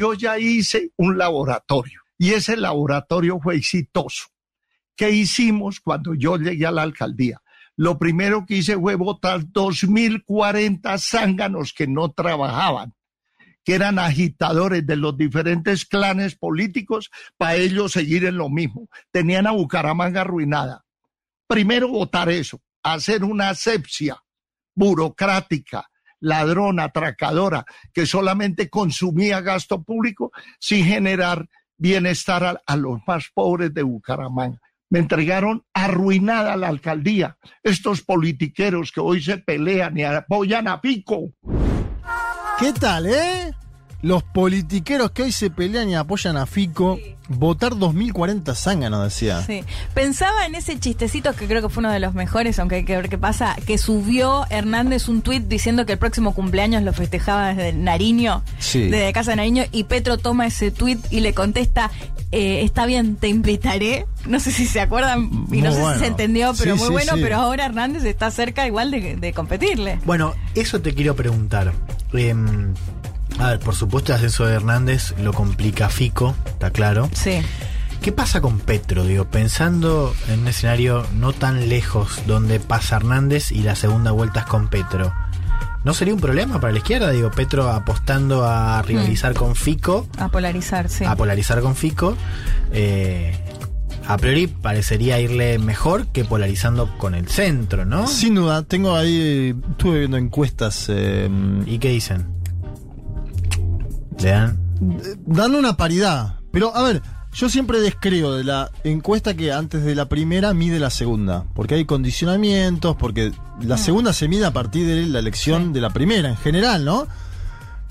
Yo 0.00 0.14
ya 0.14 0.38
hice 0.38 0.90
un 0.96 1.16
laboratorio 1.18 2.00
y 2.18 2.32
ese 2.32 2.56
laboratorio 2.56 3.38
fue 3.40 3.56
exitoso. 3.56 4.24
¿Qué 4.96 5.10
hicimos 5.10 5.80
cuando 5.80 6.14
yo 6.14 6.36
llegué 6.36 6.66
a 6.66 6.70
la 6.70 6.82
alcaldía? 6.82 7.40
Lo 7.76 7.98
primero 7.98 8.46
que 8.46 8.56
hice 8.56 8.78
fue 8.78 8.94
votar 8.94 9.40
2.040 9.40 10.98
zánganos 10.98 11.72
que 11.72 11.86
no 11.86 12.12
trabajaban, 12.12 12.94
que 13.64 13.74
eran 13.74 13.98
agitadores 13.98 14.86
de 14.86 14.96
los 14.96 15.16
diferentes 15.16 15.84
clanes 15.84 16.36
políticos 16.36 17.10
para 17.36 17.56
ellos 17.56 17.92
seguir 17.92 18.24
en 18.24 18.36
lo 18.36 18.48
mismo. 18.48 18.88
Tenían 19.10 19.46
a 19.46 19.52
Bucaramanga 19.52 20.20
arruinada. 20.20 20.84
Primero 21.46 21.88
votar 21.88 22.28
eso, 22.28 22.60
hacer 22.82 23.24
una 23.24 23.50
asepsia 23.50 24.22
burocrática, 24.74 25.88
ladrona, 26.20 26.84
atracadora, 26.84 27.64
que 27.92 28.06
solamente 28.06 28.70
consumía 28.70 29.40
gasto 29.40 29.82
público 29.82 30.32
sin 30.58 30.84
generar 30.84 31.48
bienestar 31.76 32.44
a, 32.44 32.62
a 32.66 32.76
los 32.76 33.00
más 33.06 33.30
pobres 33.32 33.74
de 33.74 33.82
Bucaramanga. 33.82 34.60
Me 34.90 35.00
entregaron 35.00 35.64
arruinada 35.74 36.56
la 36.56 36.68
alcaldía. 36.68 37.36
Estos 37.62 38.02
politiqueros 38.02 38.92
que 38.92 39.00
hoy 39.00 39.22
se 39.22 39.38
pelean 39.38 39.98
y 39.98 40.04
apoyan 40.04 40.68
a 40.68 40.80
Pico. 40.80 41.32
¿Qué 42.58 42.72
tal, 42.72 43.06
eh? 43.06 43.52
Los 44.04 44.22
politiqueros 44.22 45.12
que 45.12 45.22
hoy 45.22 45.32
se 45.32 45.48
pelean 45.48 45.88
y 45.88 45.94
apoyan 45.94 46.36
a 46.36 46.44
Fico. 46.44 46.98
Votar 47.26 47.78
2040 47.78 48.54
zángano, 48.54 49.02
decía. 49.02 49.40
Sí. 49.40 49.64
Pensaba 49.94 50.44
en 50.44 50.54
ese 50.54 50.78
chistecito 50.78 51.32
que 51.32 51.46
creo 51.46 51.62
que 51.62 51.70
fue 51.70 51.80
uno 51.80 51.90
de 51.90 51.98
los 51.98 52.12
mejores, 52.12 52.58
aunque 52.58 52.74
hay 52.74 52.84
que 52.84 52.94
ver 52.96 53.08
qué 53.08 53.16
pasa, 53.16 53.56
que 53.66 53.78
subió 53.78 54.44
Hernández 54.50 55.08
un 55.08 55.22
tuit 55.22 55.44
diciendo 55.48 55.86
que 55.86 55.92
el 55.94 55.98
próximo 55.98 56.34
cumpleaños 56.34 56.82
lo 56.82 56.92
festejaba 56.92 57.54
desde 57.54 57.72
Nariño, 57.72 58.42
Sí. 58.58 58.88
desde 58.90 59.10
casa 59.14 59.30
de 59.30 59.36
Nariño, 59.36 59.64
y 59.72 59.84
Petro 59.84 60.18
toma 60.18 60.46
ese 60.46 60.70
tuit 60.70 61.00
y 61.10 61.20
le 61.20 61.32
contesta, 61.32 61.90
eh, 62.30 62.60
está 62.62 62.84
bien, 62.84 63.16
te 63.16 63.28
invitaré. 63.28 64.04
No 64.26 64.38
sé 64.38 64.52
si 64.52 64.66
se 64.66 64.80
acuerdan 64.82 65.30
y 65.50 65.62
no 65.62 65.68
Muy 65.70 65.76
sé 65.76 65.80
bueno. 65.80 65.94
si 65.94 66.00
se 66.00 66.06
entendió, 66.08 66.52
pero 66.58 66.74
Sí, 66.74 66.78
muy 66.78 66.88
sí, 66.88 66.92
bueno, 66.92 67.14
sí. 67.14 67.20
pero 67.22 67.36
ahora 67.38 67.64
Hernández 67.64 68.04
está 68.04 68.30
cerca 68.30 68.66
igual 68.66 68.90
de, 68.90 69.16
de 69.16 69.32
competirle. 69.32 69.98
Bueno, 70.04 70.34
eso 70.54 70.82
te 70.82 70.92
quiero 70.92 71.16
preguntar. 71.16 71.72
Em, 72.12 72.74
a 73.38 73.48
ver, 73.50 73.58
por 73.60 73.74
supuesto 73.74 74.12
el 74.12 74.16
ascenso 74.16 74.46
de 74.46 74.54
Hernández 74.54 75.14
lo 75.18 75.32
complica 75.32 75.88
Fico, 75.88 76.34
está 76.46 76.70
claro. 76.70 77.08
Sí. 77.12 77.40
¿Qué 78.00 78.12
pasa 78.12 78.40
con 78.40 78.58
Petro? 78.60 79.04
Digo, 79.04 79.24
pensando 79.24 80.14
en 80.28 80.40
un 80.40 80.48
escenario 80.48 81.06
no 81.14 81.32
tan 81.32 81.68
lejos 81.68 82.20
donde 82.26 82.60
pasa 82.60 82.96
Hernández 82.96 83.50
y 83.50 83.62
la 83.62 83.74
segunda 83.76 84.10
vuelta 84.10 84.40
es 84.40 84.46
con 84.46 84.68
Petro. 84.68 85.12
¿No 85.84 85.92
sería 85.94 86.14
un 86.14 86.20
problema 86.20 86.60
para 86.60 86.72
la 86.72 86.78
izquierda? 86.78 87.10
Digo, 87.10 87.30
Petro 87.30 87.68
apostando 87.70 88.44
a 88.46 88.80
rivalizar 88.82 89.34
con 89.34 89.54
Fico, 89.54 90.06
A 90.18 90.28
polarizar, 90.28 90.88
sí. 90.88 91.04
a 91.04 91.14
polarizar 91.16 91.60
con 91.60 91.76
Fico. 91.76 92.16
eh, 92.72 93.38
a 94.06 94.18
priori 94.18 94.46
parecería 94.48 95.18
irle 95.18 95.58
mejor 95.58 96.08
que 96.08 96.24
polarizando 96.26 96.96
con 96.98 97.14
el 97.14 97.26
centro, 97.28 97.86
¿no? 97.86 98.06
Sin 98.06 98.34
duda, 98.34 98.62
tengo 98.62 98.96
ahí, 98.96 99.54
estuve 99.70 100.00
viendo 100.00 100.18
encuestas, 100.18 100.86
eh, 100.90 101.30
¿Y 101.64 101.78
qué 101.78 101.88
dicen? 101.88 102.26
¿Le 104.24 104.30
dan? 104.30 104.58
dan 105.26 105.54
una 105.54 105.76
paridad. 105.76 106.40
Pero, 106.50 106.74
a 106.74 106.82
ver, 106.82 107.02
yo 107.32 107.48
siempre 107.48 107.80
descreo 107.80 108.32
de 108.32 108.44
la 108.44 108.70
encuesta 108.84 109.34
que 109.34 109.52
antes 109.52 109.84
de 109.84 109.94
la 109.94 110.08
primera 110.08 110.54
mide 110.54 110.78
la 110.78 110.90
segunda. 110.90 111.44
Porque 111.54 111.74
hay 111.74 111.84
condicionamientos, 111.84 112.96
porque 112.96 113.32
la 113.60 113.76
segunda 113.76 114.12
se 114.12 114.28
mide 114.28 114.46
a 114.46 114.52
partir 114.52 114.86
de 114.86 115.06
la 115.06 115.18
elección 115.18 115.72
de 115.72 115.80
la 115.80 115.90
primera, 115.90 116.28
en 116.28 116.36
general, 116.36 116.84
¿no? 116.84 117.06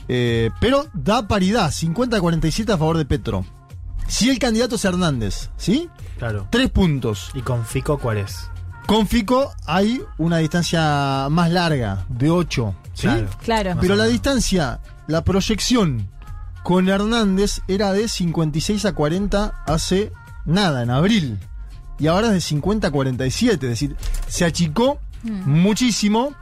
Eh, 0.08 0.50
pero 0.60 0.88
da 0.94 1.28
paridad, 1.28 1.72
50-47 1.72 2.74
a 2.74 2.78
favor 2.78 2.98
de 2.98 3.06
Petro. 3.06 3.46
Si 4.08 4.30
el 4.30 4.40
candidato 4.40 4.76
es 4.76 4.86
Hernández, 4.86 5.50
¿sí? 5.56 5.90
Claro. 6.18 6.48
Tres 6.50 6.70
puntos. 6.70 7.30
¿Y 7.34 7.42
con 7.42 7.66
Fico 7.66 7.98
cuál 7.98 8.18
es? 8.18 8.50
Con 8.86 9.08
Fico 9.08 9.54
hay 9.66 10.02
una 10.18 10.38
distancia 10.38 11.28
más 11.30 11.52
larga, 11.52 12.06
de 12.10 12.30
8. 12.30 12.76
¿sí? 12.94 13.08
Claro. 13.44 13.78
Pero 13.80 13.96
la 13.96 14.06
distancia, 14.06 14.80
la 15.08 15.24
proyección 15.24 16.10
con 16.64 16.88
Hernández 16.90 17.62
era 17.68 17.92
de 17.94 18.08
56 18.08 18.86
a 18.86 18.94
40 18.94 19.64
hace 19.68 20.12
nada, 20.46 20.84
en 20.84 20.90
abril. 20.92 21.40
Y 22.00 22.08
ahora 22.08 22.28
es 22.28 22.34
de 22.34 22.42
50 22.42 22.88
a 22.88 22.92
47. 22.92 23.66
Es 23.66 23.70
decir, 23.70 23.96
se 24.28 24.46
achicó 24.46 25.00
muchísimo. 25.46 26.34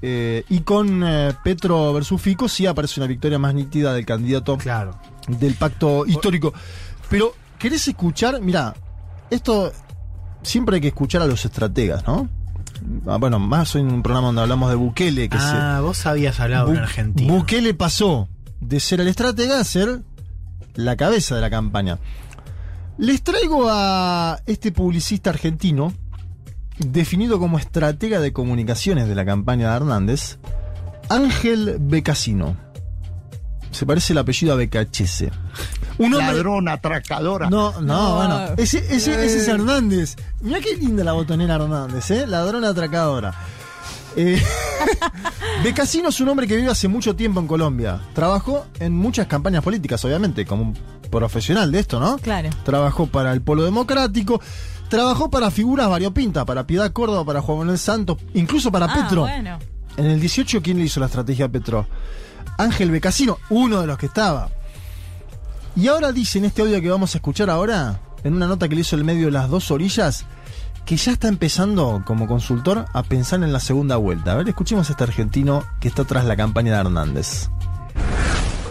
eh, 0.00 0.44
y 0.48 0.60
con 0.60 1.02
eh, 1.04 1.34
Petro 1.42 1.92
versus 1.92 2.20
Fico 2.22 2.48
sí 2.48 2.66
aparece 2.66 3.00
una 3.00 3.08
victoria 3.08 3.38
más 3.38 3.52
nítida 3.54 3.92
del 3.92 4.06
candidato 4.06 4.56
Claro. 4.56 4.96
del 5.26 5.54
pacto 5.54 6.06
histórico. 6.06 6.52
Pero, 7.10 7.34
¿querés 7.58 7.88
escuchar? 7.88 8.40
Mira, 8.40 8.74
esto 9.30 9.72
siempre 10.42 10.76
hay 10.76 10.80
que 10.80 10.88
escuchar 10.88 11.22
a 11.22 11.26
los 11.26 11.44
estrategas, 11.44 12.06
¿no? 12.06 12.28
Ah, 13.08 13.16
Bueno, 13.16 13.40
más 13.40 13.74
hoy 13.74 13.80
en 13.82 13.92
un 13.92 14.02
programa 14.04 14.28
donde 14.28 14.42
hablamos 14.42 14.70
de 14.70 14.76
Bukele, 14.76 15.28
que 15.28 15.36
se, 15.38 15.44
Ah, 15.44 15.80
vos 15.82 16.06
habías 16.06 16.38
hablado 16.38 16.72
Bu- 16.72 16.78
argentino. 16.78 17.34
Bukele 17.34 17.74
pasó 17.74 18.28
de 18.60 18.80
ser 18.80 19.00
el 19.00 19.08
estratega 19.08 19.60
a 19.60 19.64
ser 19.64 20.00
la 20.74 20.96
cabeza 20.96 21.34
de 21.34 21.40
la 21.40 21.50
campaña. 21.50 21.98
Les 22.98 23.22
traigo 23.22 23.66
a 23.70 24.40
este 24.46 24.72
publicista 24.72 25.30
argentino, 25.30 25.92
definido 26.78 27.38
como 27.38 27.58
estratega 27.58 28.20
de 28.20 28.32
comunicaciones 28.32 29.08
de 29.08 29.14
la 29.14 29.24
campaña 29.24 29.70
de 29.70 29.76
Hernández, 29.76 30.38
Ángel 31.08 31.76
Becasino. 31.80 32.56
Se 33.70 33.84
parece 33.86 34.12
el 34.14 34.18
apellido 34.18 34.52
a 34.54 34.56
Becachese. 34.56 35.30
Un 35.98 36.14
hombre. 36.14 36.32
Ladrona, 36.32 36.72
atracadora. 36.74 37.50
No, 37.50 37.72
no, 37.72 37.80
No. 37.82 38.16
bueno. 38.16 38.54
Ese, 38.56 38.78
ese, 38.78 39.24
ese 39.24 39.38
es 39.38 39.48
Hernández. 39.48 40.16
Mira 40.40 40.60
qué 40.60 40.74
linda 40.76 41.04
la 41.04 41.12
botonera 41.12 41.56
Hernández, 41.56 42.10
¿eh? 42.10 42.26
Ladrona 42.26 42.68
atracadora. 42.70 43.34
Eh, 44.20 44.42
Becasino 45.62 46.08
es 46.08 46.20
un 46.20 46.28
hombre 46.28 46.46
que 46.48 46.56
vive 46.56 46.70
hace 46.70 46.88
mucho 46.88 47.14
tiempo 47.14 47.38
en 47.40 47.46
Colombia. 47.46 48.00
Trabajó 48.14 48.66
en 48.80 48.92
muchas 48.96 49.26
campañas 49.28 49.62
políticas, 49.62 50.04
obviamente, 50.04 50.44
como 50.44 50.62
un 50.62 50.78
profesional 51.10 51.70
de 51.70 51.78
esto, 51.80 52.00
¿no? 52.00 52.18
Claro. 52.18 52.50
Trabajó 52.64 53.06
para 53.06 53.32
el 53.32 53.42
Polo 53.42 53.62
Democrático, 53.64 54.40
trabajó 54.88 55.30
para 55.30 55.50
figuras 55.50 55.88
variopintas, 55.88 56.44
para 56.44 56.66
Piedad 56.66 56.92
Córdoba, 56.92 57.24
para 57.24 57.40
Juan 57.40 57.58
Manuel 57.58 57.78
Santos, 57.78 58.18
incluso 58.34 58.70
para 58.72 58.86
Ah, 58.86 58.94
Petro. 58.94 59.22
bueno. 59.22 59.58
En 59.96 60.06
el 60.06 60.20
18, 60.20 60.62
¿quién 60.62 60.78
le 60.78 60.84
hizo 60.84 61.00
la 61.00 61.06
estrategia 61.06 61.46
a 61.46 61.48
Petro? 61.48 61.86
Ángel 62.56 62.90
Becasino, 62.90 63.38
uno 63.50 63.80
de 63.80 63.86
los 63.86 63.98
que 63.98 64.06
estaba. 64.06 64.48
Y 65.76 65.86
ahora 65.88 66.10
dice 66.12 66.38
en 66.38 66.44
este 66.46 66.62
audio 66.62 66.80
que 66.80 66.90
vamos 66.90 67.14
a 67.14 67.18
escuchar 67.18 67.50
ahora, 67.50 68.00
en 68.24 68.34
una 68.34 68.46
nota 68.46 68.68
que 68.68 68.74
le 68.74 68.80
hizo 68.80 68.96
el 68.96 69.04
medio 69.04 69.30
Las 69.30 69.48
Dos 69.48 69.70
Orillas, 69.70 70.24
que 70.88 70.96
ya 70.96 71.12
está 71.12 71.28
empezando 71.28 72.02
como 72.06 72.26
consultor 72.26 72.86
a 72.94 73.02
pensar 73.02 73.42
en 73.42 73.52
la 73.52 73.60
segunda 73.60 73.96
vuelta. 73.96 74.32
A 74.32 74.36
ver, 74.36 74.48
escuchemos 74.48 74.88
a 74.88 74.92
este 74.92 75.04
argentino 75.04 75.62
que 75.82 75.88
está 75.88 76.04
tras 76.04 76.24
la 76.24 76.34
campaña 76.34 76.72
de 76.72 76.80
Hernández. 76.80 77.50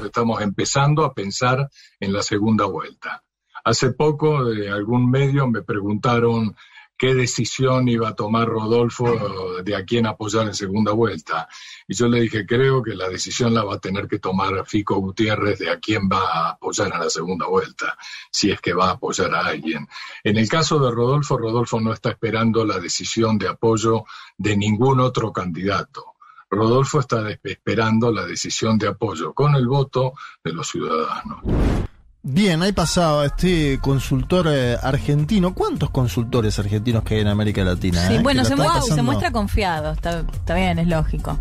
estamos 0.03 0.41
empezando 0.41 1.05
a 1.05 1.13
pensar 1.13 1.69
en 1.99 2.13
la 2.13 2.23
segunda 2.23 2.65
vuelta. 2.65 3.23
Hace 3.63 3.91
poco 3.91 4.45
de 4.45 4.67
algún 4.71 5.11
medio 5.11 5.45
me 5.45 5.61
preguntaron 5.61 6.55
qué 6.97 7.13
decisión 7.13 7.87
iba 7.87 8.09
a 8.09 8.15
tomar 8.15 8.47
Rodolfo 8.47 9.61
de 9.63 9.75
a 9.75 9.85
quién 9.85 10.05
apoyar 10.05 10.47
en 10.47 10.53
segunda 10.53 10.91
vuelta. 10.91 11.47
Y 11.87 11.93
yo 11.95 12.07
le 12.07 12.21
dije, 12.21 12.45
creo 12.45 12.81
que 12.81 12.95
la 12.95 13.07
decisión 13.07 13.53
la 13.53 13.63
va 13.63 13.75
a 13.75 13.79
tener 13.79 14.07
que 14.07 14.19
tomar 14.19 14.65
Fico 14.65 14.95
Gutiérrez 14.95 15.59
de 15.59 15.69
a 15.69 15.79
quién 15.79 16.09
va 16.11 16.19
a 16.19 16.49
apoyar 16.51 16.91
en 16.93 16.99
la 16.99 17.09
segunda 17.09 17.47
vuelta, 17.47 17.97
si 18.31 18.51
es 18.51 18.59
que 18.59 18.73
va 18.73 18.89
a 18.89 18.91
apoyar 18.93 19.33
a 19.33 19.45
alguien. 19.45 19.87
En 20.23 20.37
el 20.37 20.49
caso 20.49 20.79
de 20.79 20.91
Rodolfo, 20.91 21.37
Rodolfo 21.37 21.79
no 21.79 21.93
está 21.93 22.09
esperando 22.09 22.65
la 22.65 22.79
decisión 22.79 23.37
de 23.37 23.47
apoyo 23.47 24.05
de 24.37 24.57
ningún 24.57 24.99
otro 24.99 25.31
candidato. 25.31 26.15
Rodolfo 26.49 27.01
está 27.01 27.29
esperando 27.43 28.11
la 28.11 28.25
decisión 28.25 28.77
de 28.77 28.87
apoyo 28.87 29.33
con 29.33 29.55
el 29.55 29.67
voto 29.67 30.13
de 30.43 30.53
los 30.53 30.67
ciudadanos. 30.67 31.86
Bien, 32.29 32.61
ahí 32.61 32.73
pasaba 32.73 33.25
este 33.25 33.79
consultor 33.79 34.47
eh, 34.49 34.75
argentino. 34.83 35.53
¿Cuántos 35.53 35.91
consultores 35.91 36.59
argentinos 36.59 37.03
que 37.03 37.15
hay 37.15 37.21
en 37.21 37.29
América 37.29 37.63
Latina? 37.63 38.05
Sí, 38.05 38.15
eh? 38.15 38.19
bueno, 38.21 38.43
se, 38.43 38.53
muestra 39.01 39.31
confiado. 39.31 39.93
Está, 39.93 40.19
está 40.19 40.53
bien, 40.53 40.77
es 40.77 40.87
lógico. 40.89 41.39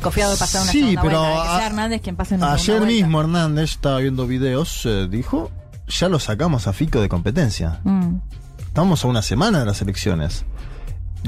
Confiado 0.00 0.32
de 0.32 0.38
pasar 0.38 0.62
una 0.62 0.72
Sí, 0.72 0.80
segunda 0.80 1.02
pero 1.02 1.20
vuelta. 1.20 1.42
que 1.42 1.56
sea 1.58 1.66
Hernández 1.66 2.00
quien 2.00 2.16
pase 2.16 2.34
una 2.36 2.52
Ayer 2.54 2.78
vuelta. 2.78 2.94
mismo 2.94 3.20
Hernández 3.20 3.70
estaba 3.72 3.98
viendo 3.98 4.26
videos, 4.26 4.86
eh, 4.86 5.08
dijo, 5.10 5.50
ya 5.88 6.08
lo 6.08 6.18
sacamos 6.18 6.66
a 6.68 6.72
Fico 6.72 7.02
de 7.02 7.10
competencia. 7.10 7.80
Mm. 7.84 8.16
Estamos 8.60 9.04
a 9.04 9.08
una 9.08 9.20
semana 9.20 9.58
de 9.58 9.66
las 9.66 9.82
elecciones. 9.82 10.46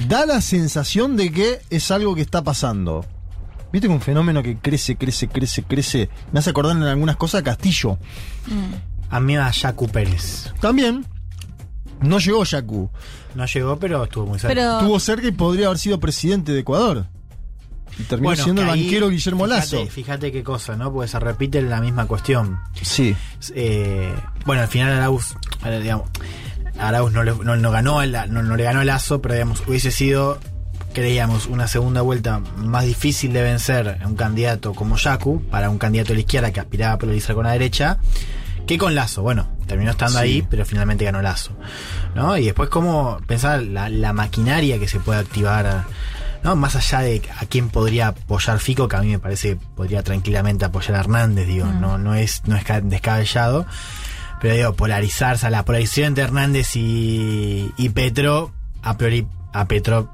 Da 0.08 0.24
la 0.24 0.40
sensación 0.40 1.18
de 1.18 1.32
que 1.32 1.60
es 1.68 1.90
algo 1.90 2.14
que 2.14 2.22
está 2.22 2.42
pasando. 2.42 3.04
Viste 3.72 3.88
que 3.88 3.94
un 3.94 4.00
fenómeno 4.00 4.42
que 4.42 4.58
crece, 4.58 4.96
crece, 4.96 5.28
crece, 5.28 5.62
crece. 5.64 6.08
Me 6.32 6.38
hace 6.40 6.50
acordar 6.50 6.76
en 6.76 6.82
algunas 6.84 7.16
cosas 7.16 7.40
a 7.40 7.44
Castillo. 7.44 7.98
A 9.10 9.20
mí 9.20 9.36
a 9.36 9.50
Yacu 9.50 9.88
Pérez. 9.88 10.52
También 10.60 11.04
no 12.00 12.18
llegó 12.18 12.44
Yacu. 12.44 12.90
No 13.34 13.44
llegó, 13.46 13.78
pero 13.78 14.04
estuvo 14.04 14.26
muy 14.26 14.38
cerca. 14.38 14.54
Pero 14.54 14.78
Tuvo 14.78 14.98
cerca 15.00 15.26
y 15.28 15.32
podría 15.32 15.66
haber 15.66 15.78
sido 15.78 16.00
presidente 16.00 16.52
de 16.52 16.60
Ecuador. 16.60 17.06
Y 17.98 18.02
terminó 18.04 18.28
Bueno, 18.30 18.42
siendo 18.44 18.62
el 18.62 18.68
banquero 18.68 19.08
Guillermo 19.08 19.44
fíjate, 19.44 19.60
Lazo. 19.76 19.86
Fíjate 19.86 20.32
qué 20.32 20.42
cosa, 20.42 20.76
¿no? 20.76 20.92
Porque 20.92 21.08
se 21.08 21.18
repite 21.18 21.62
la 21.62 21.80
misma 21.80 22.06
cuestión. 22.06 22.58
Sí. 22.82 23.16
Eh, 23.54 24.14
bueno, 24.44 24.62
al 24.62 24.68
final 24.68 24.92
Arauz, 24.92 25.34
eh, 25.64 25.80
digamos, 25.80 26.08
Arauz 26.78 27.12
no 27.12 27.22
le, 27.24 27.34
no, 27.34 27.56
no 27.56 27.70
ganó 27.70 28.02
el- 28.02 28.12
no, 28.28 28.42
no 28.42 28.56
le 28.56 28.64
ganó 28.64 28.80
el 28.82 28.86
Lazo, 28.88 29.22
pero 29.22 29.34
digamos, 29.34 29.62
hubiese 29.66 29.90
sido, 29.90 30.38
creíamos, 30.96 31.44
una 31.46 31.68
segunda 31.68 32.00
vuelta 32.00 32.40
más 32.56 32.86
difícil 32.86 33.34
de 33.34 33.42
vencer 33.42 33.98
a 34.02 34.06
un 34.08 34.16
candidato 34.16 34.72
como 34.72 34.96
Yacu, 34.96 35.42
para 35.50 35.68
un 35.68 35.76
candidato 35.76 36.08
de 36.08 36.14
la 36.14 36.20
izquierda 36.20 36.52
que 36.52 36.60
aspiraba 36.60 36.94
a 36.94 36.98
polarizar 36.98 37.34
con 37.36 37.44
la 37.44 37.52
derecha, 37.52 37.98
que 38.66 38.78
con 38.78 38.94
Lazo. 38.94 39.20
Bueno, 39.20 39.46
terminó 39.66 39.90
estando 39.90 40.18
Sí. 40.20 40.24
ahí, 40.24 40.46
pero 40.48 40.64
finalmente 40.64 41.04
ganó 41.04 41.20
Lazo. 41.20 41.52
¿no? 42.14 42.38
Y 42.38 42.46
después 42.46 42.70
cómo 42.70 43.18
pensar 43.26 43.62
la, 43.62 43.90
la 43.90 44.14
maquinaria 44.14 44.78
que 44.78 44.88
se 44.88 44.98
puede 44.98 45.20
activar. 45.20 45.84
¿no? 46.42 46.56
Más 46.56 46.76
allá 46.76 47.00
de 47.00 47.20
a 47.38 47.44
quién 47.44 47.68
podría 47.68 48.08
apoyar 48.08 48.58
Fico, 48.58 48.88
que 48.88 48.96
a 48.96 49.02
mí 49.02 49.08
me 49.08 49.18
parece 49.18 49.50
que 49.50 49.56
podría 49.76 50.02
tranquilamente 50.02 50.64
apoyar 50.64 50.94
a 50.96 51.00
Hernández, 51.00 51.46
digo, 51.46 51.66
Mm. 51.66 51.80
no, 51.80 51.98
no 51.98 52.14
es, 52.14 52.42
no 52.46 52.56
es 52.56 52.64
ca- 52.64 52.80
descabellado. 52.80 53.66
Pero 54.40 54.54
digo, 54.54 54.72
polarizarse, 54.74 55.50
la 55.50 55.64
polarización 55.64 56.06
entre 56.08 56.24
Hernández 56.24 56.74
y, 56.76 57.70
y 57.76 57.88
Petro, 57.90 58.52
a 58.82 58.96
priori 58.96 59.26
a 59.52 59.66
Petro 59.66 60.10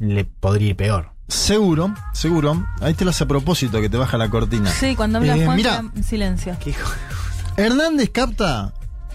le 0.00 0.24
podría 0.24 0.70
ir 0.70 0.76
peor. 0.76 1.10
Seguro, 1.28 1.94
seguro. 2.12 2.66
Ahí 2.80 2.94
te 2.94 3.04
lo 3.04 3.10
hace 3.10 3.22
a 3.22 3.28
propósito 3.28 3.80
que 3.80 3.88
te 3.88 3.96
baja 3.96 4.18
la 4.18 4.28
cortina. 4.28 4.68
Sí, 4.70 4.96
cuando 4.96 5.18
habla 5.18 5.36
Eh, 5.36 5.44
Juan, 5.46 5.92
en 5.94 6.02
silencio. 6.02 6.56
Hernández 7.56 8.10
capta. 8.10 8.72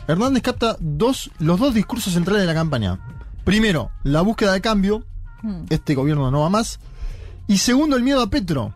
Hernández 0.08 0.44
capta 0.44 0.78
dos, 0.80 1.32
los 1.40 1.60
dos 1.60 1.74
discursos 1.74 2.14
centrales 2.14 2.42
de 2.44 2.48
la 2.48 2.54
campaña. 2.54 3.00
Primero, 3.44 3.92
la 4.04 4.22
búsqueda 4.22 4.54
de 4.54 4.62
cambio. 4.62 5.04
Mm, 5.42 5.64
Este 5.70 5.96
gobierno 5.96 6.32
no 6.32 6.42
va 6.42 6.50
más. 6.50 6.80
Y 7.48 7.58
segundo, 7.58 7.96
el 7.96 8.04
miedo 8.04 8.22
a 8.22 8.30
Petro. 8.30 8.74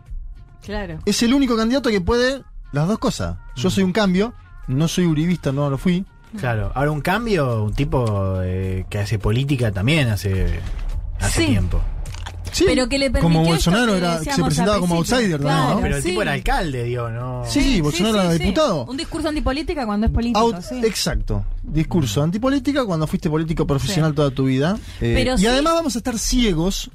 claro. 0.64 0.98
Es 1.06 1.22
el 1.22 1.32
único 1.34 1.56
candidato 1.56 1.88
que 1.90 2.00
puede 2.00 2.42
las 2.72 2.86
dos 2.88 2.98
cosas. 2.98 3.38
Yo 3.56 3.70
soy 3.70 3.84
un 3.84 3.92
cambio. 3.92 4.34
No 4.68 4.86
soy 4.86 5.06
uribista, 5.06 5.50
no 5.50 5.68
lo 5.70 5.78
fui. 5.78 6.04
Claro, 6.38 6.70
ahora 6.76 6.92
un 6.92 7.00
cambio, 7.00 7.64
un 7.64 7.74
tipo 7.74 8.36
eh, 8.42 8.84
que 8.88 8.98
hace 8.98 9.18
política 9.18 9.72
también 9.72 10.08
hace, 10.10 10.60
hace 11.18 11.40
Sí. 11.40 11.46
tiempo. 11.46 11.82
Sí, 12.52 12.64
Pero 12.66 12.88
que 12.88 12.98
le 12.98 13.10
como 13.12 13.44
Bolsonaro 13.44 13.92
que 13.92 13.98
era, 13.98 14.18
que 14.20 14.32
se 14.32 14.42
presentaba 14.42 14.80
como 14.80 14.96
outsider, 14.96 15.40
también, 15.40 15.70
¿no? 15.76 15.80
Pero 15.80 15.96
el 15.96 16.02
sí. 16.02 16.08
tipo 16.10 16.22
era 16.22 16.32
alcalde, 16.32 16.84
digo, 16.84 17.08
¿no? 17.10 17.44
Sí, 17.46 17.60
sí, 17.62 17.80
Bolsonaro 17.80 18.20
era 18.22 18.32
diputado. 18.32 18.84
Un 18.86 18.96
discurso 18.96 19.28
antipolítica 19.28 19.86
cuando 19.86 20.06
es 20.06 20.12
político, 20.12 20.40
Out- 20.40 20.62
sí. 20.62 20.80
Exacto. 20.84 21.44
Discurso 21.62 22.22
antipolítica 22.22 22.84
cuando 22.84 23.06
fuiste 23.06 23.30
político 23.30 23.66
profesional 23.66 24.10
Sí. 24.12 24.16
toda 24.16 24.30
tu 24.30 24.44
vida. 24.44 24.76
Eh, 25.00 25.12
Pero 25.16 25.34
y 25.34 25.38
sí- 25.38 25.46
además 25.46 25.74
vamos 25.74 25.94
a 25.94 25.98
estar 25.98 26.18
ciegos 26.18 26.90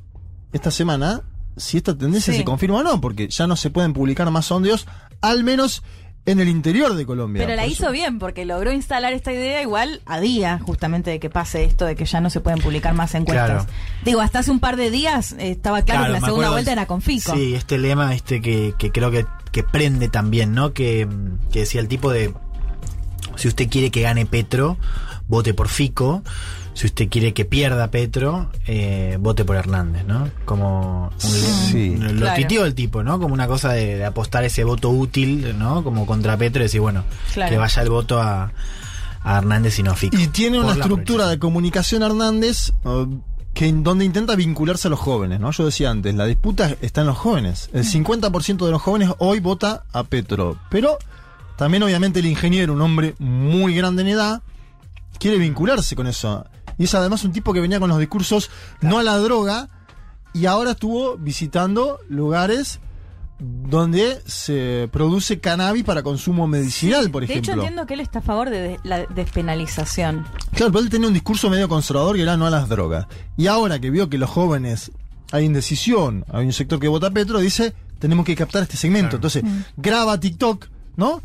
esta 0.54 0.72
semana 0.72 1.22
si 1.58 1.78
esta 1.78 1.98
tendencia 1.98 2.34
Sí. 2.34 2.40
se 2.40 2.46
confirma 2.46 2.80
o 2.80 2.84
no, 2.84 3.00
porque 3.00 3.30
ya 3.30 3.48
no 3.48 3.56
se 3.56 3.70
pueden 3.70 3.94
publicar 3.94 4.30
más 4.32 4.48
sondeos, 4.48 4.86
al 5.22 5.44
menos 5.46 5.84
en 6.28 6.40
el 6.40 6.48
interior 6.48 6.96
de 6.96 7.06
Colombia. 7.06 7.44
Pero 7.46 7.56
la 7.56 7.68
hizo 7.68 7.84
eso- 7.84 7.92
bien 7.92 8.18
porque 8.18 8.46
logró 8.46 8.72
instalar 8.72 9.14
esta 9.14 9.32
idea 9.32 9.62
igual 9.62 10.02
a 10.06 10.20
día 10.20 10.60
justamente 10.66 11.12
de 11.12 11.20
que 11.20 11.30
pase 11.30 11.64
esto 11.64 11.86
de 11.86 11.96
que 11.96 12.06
ya 12.06 12.20
no 12.22 12.30
se 12.30 12.40
pueden 12.40 12.60
publicar 12.60 12.94
más 12.96 13.14
encuestas. 13.14 13.66
Claro. 13.66 13.68
Digo, 14.04 14.22
hasta 14.22 14.40
hace 14.40 14.50
un 14.52 14.60
par 14.60 14.76
de 14.76 14.90
días 14.90 15.34
eh, 15.34 15.52
estaba 15.52 15.84
claro, 15.84 16.06
que 16.06 16.20
la 16.20 16.22
segunda 16.22 16.50
vuelta 16.50 16.72
de- 16.72 16.74
era 16.74 16.88
con 16.88 17.02
Fico. 17.02 17.34
Sí, 17.36 17.54
este 17.54 17.78
lema 17.78 18.16
este 18.16 18.42
que, 18.42 18.74
que 18.78 18.92
creo 18.92 19.12
que, 19.12 19.26
que 19.52 19.62
prende 19.64 20.08
también, 20.10 20.54
¿no? 20.54 20.74
Que, 20.74 21.08
que 21.52 21.60
decía 21.60 21.80
el 21.82 21.88
tipo 21.88 22.12
de 22.12 22.34
si 23.36 23.48
usted 23.48 23.70
quiere 23.70 23.92
que 23.92 24.02
gane 24.02 24.26
Petro, 24.26 24.78
vote 25.28 25.54
por 25.54 25.68
Fico. 25.70 26.24
Si 26.74 26.88
usted 26.88 27.08
quiere 27.10 27.34
que 27.34 27.46
pierda 27.46 27.90
Petro, 27.90 28.50
eh, 28.68 29.18
vote 29.20 29.46
por 29.46 29.56
Hernández, 29.56 30.04
¿no? 30.06 30.30
Como 30.44 31.08
un, 31.08 31.20
Sí. 31.22 31.96
lo 31.96 32.10
Claro. 32.20 32.36
tuiteó 32.36 32.66
el 32.66 32.76
tipo, 32.76 33.02
¿no? 33.02 33.18
Como 33.20 33.34
una 33.34 33.48
cosa 33.48 33.72
de, 33.72 33.96
de 33.96 34.06
apostar 34.06 34.44
ese 34.44 34.64
voto 34.66 34.90
útil, 34.90 35.58
¿no? 35.58 35.84
Como 35.86 36.06
contra 36.06 36.36
Petro 36.38 36.62
y 36.62 36.66
decir, 36.66 36.82
bueno, 36.82 37.06
Claro. 37.34 37.50
que 37.52 37.58
vaya 37.58 37.82
el 37.82 37.90
voto 37.90 38.22
a, 38.22 38.52
a 39.24 39.38
Hernández 39.38 39.80
y 39.80 39.84
no 39.84 39.92
a 39.92 39.96
Fico. 39.96 40.18
Y 40.18 40.28
tiene 40.28 40.60
una 40.60 40.74
estructura 40.74 41.28
de 41.28 41.40
comunicación 41.40 42.04
Hernández 42.04 42.74
que 43.54 43.68
en 43.70 43.84
donde 43.84 44.04
intenta 44.04 44.36
vincularse 44.36 44.90
a 44.90 44.92
los 44.92 45.00
jóvenes, 45.00 45.40
¿no? 45.40 45.52
Yo 45.52 45.64
decía 45.64 45.90
antes, 45.90 46.14
la 46.14 46.26
disputa 46.26 46.76
está 46.82 47.02
en 47.02 47.08
los 47.08 47.18
jóvenes. 47.18 47.70
El 47.72 47.86
50% 47.86 48.66
de 48.66 48.72
los 48.72 48.82
jóvenes 48.82 49.12
hoy 49.20 49.40
vota 49.40 49.84
a 49.94 50.04
Petro. 50.04 50.58
Pero 50.70 50.98
también 51.56 51.82
obviamente 51.84 52.20
el 52.20 52.26
ingeniero, 52.26 52.74
un 52.74 52.82
hombre 52.82 53.16
muy 53.18 53.74
grande 53.74 54.02
en 54.02 54.10
edad, 54.10 54.42
quiere 55.20 55.38
vincularse 55.38 55.96
con 55.96 56.08
eso. 56.08 56.46
Y 56.78 56.86
es 56.86 56.94
además 56.96 57.24
un 57.24 57.32
tipo 57.32 57.54
que 57.54 57.62
venía 57.62 57.80
con 57.80 57.90
los 57.90 58.00
discursos 58.00 58.50
no 58.82 58.98
a 59.00 59.04
la 59.04 59.18
droga 59.18 59.70
y 60.34 60.46
ahora 60.48 60.72
estuvo 60.72 61.18
visitando 61.18 62.00
lugares 62.10 62.80
donde 63.40 64.22
se 64.26 64.90
produce 64.92 65.40
cannabis 65.40 65.84
para 65.84 66.04
consumo 66.04 66.48
medicinal, 66.48 67.10
por 67.12 67.26
de 67.26 67.32
ejemplo. 67.34 67.54
hecho, 67.54 67.62
entiendo 67.62 67.86
que 67.86 67.94
él 67.96 68.00
está 68.00 68.20
a 68.20 68.22
favor 68.22 68.50
de 68.50 68.60
de- 68.62 68.80
la 68.84 69.06
despenalización. 69.08 70.26
Claro, 70.54 70.72
pero 70.72 70.84
él 70.84 70.90
tenía 70.90 71.08
un 71.08 71.14
discurso 71.14 71.50
medio 71.50 71.68
conservador 71.68 72.16
que 72.16 72.22
era 72.22 72.38
no 72.38 72.46
a 72.46 72.50
las 72.50 72.70
drogas. 72.70 73.08
Y 73.38 73.48
ahora 73.48 73.80
que 73.80 73.90
vio 73.90 74.10
que 74.10 74.18
los 74.18 74.30
jóvenes 74.30 74.92
hay 75.32 75.46
indecisión, 75.46 76.24
hay 76.32 76.46
un 76.46 76.54
sector 76.54 76.80
que 76.80 76.88
vota 76.88 77.08
a 77.08 77.12
Petro, 77.12 77.40
dice, 77.40 77.74
tenemos 78.00 78.26
que 78.26 78.36
captar 78.36 78.64
este 78.64 78.78
segmento. 78.78 79.16
Entonces, 79.18 79.44
graba 79.76 80.20
TikTok, 80.20 80.68
¿no? 80.96 81.22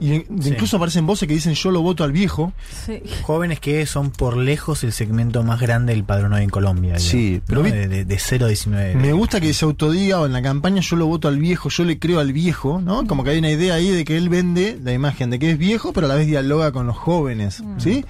Y 0.00 0.14
incluso 0.28 0.76
aparecen 0.76 1.06
voces 1.06 1.26
que 1.28 1.34
dicen 1.34 1.54
yo 1.54 1.70
lo 1.70 1.82
voto 1.82 2.04
al 2.04 2.12
viejo. 2.12 2.52
Sí. 2.86 3.02
Jóvenes 3.22 3.60
que 3.60 3.84
son 3.86 4.10
por 4.10 4.36
lejos 4.36 4.84
el 4.84 4.92
segmento 4.92 5.42
más 5.42 5.60
grande 5.60 5.92
del 5.94 6.04
padrón 6.04 6.32
hoy 6.32 6.44
en 6.44 6.50
Colombia. 6.50 6.98
Sí, 6.98 7.40
pero 7.46 7.60
¿no? 7.62 7.64
vi- 7.66 7.72
de, 7.72 7.88
de, 7.88 8.04
de 8.04 8.18
0 8.18 8.44
a 8.46 8.48
19. 8.48 8.94
Me 8.94 9.12
gusta 9.12 9.40
que 9.40 9.52
se 9.52 9.64
autodiga 9.64 10.20
o 10.20 10.26
en 10.26 10.32
la 10.32 10.42
campaña 10.42 10.80
yo 10.80 10.96
lo 10.96 11.06
voto 11.06 11.28
al 11.28 11.38
viejo, 11.38 11.68
yo 11.68 11.84
le 11.84 11.98
creo 11.98 12.20
al 12.20 12.32
viejo, 12.32 12.80
¿no? 12.80 13.06
Como 13.06 13.24
que 13.24 13.30
hay 13.30 13.38
una 13.38 13.50
idea 13.50 13.74
ahí 13.74 13.90
de 13.90 14.04
que 14.04 14.16
él 14.16 14.28
vende 14.28 14.78
la 14.82 14.92
imagen 14.92 15.30
de 15.30 15.38
que 15.38 15.50
es 15.50 15.58
viejo, 15.58 15.92
pero 15.92 16.06
a 16.06 16.08
la 16.08 16.14
vez 16.14 16.26
dialoga 16.26 16.72
con 16.72 16.86
los 16.86 16.96
jóvenes, 16.96 17.62
¿sí? 17.78 18.04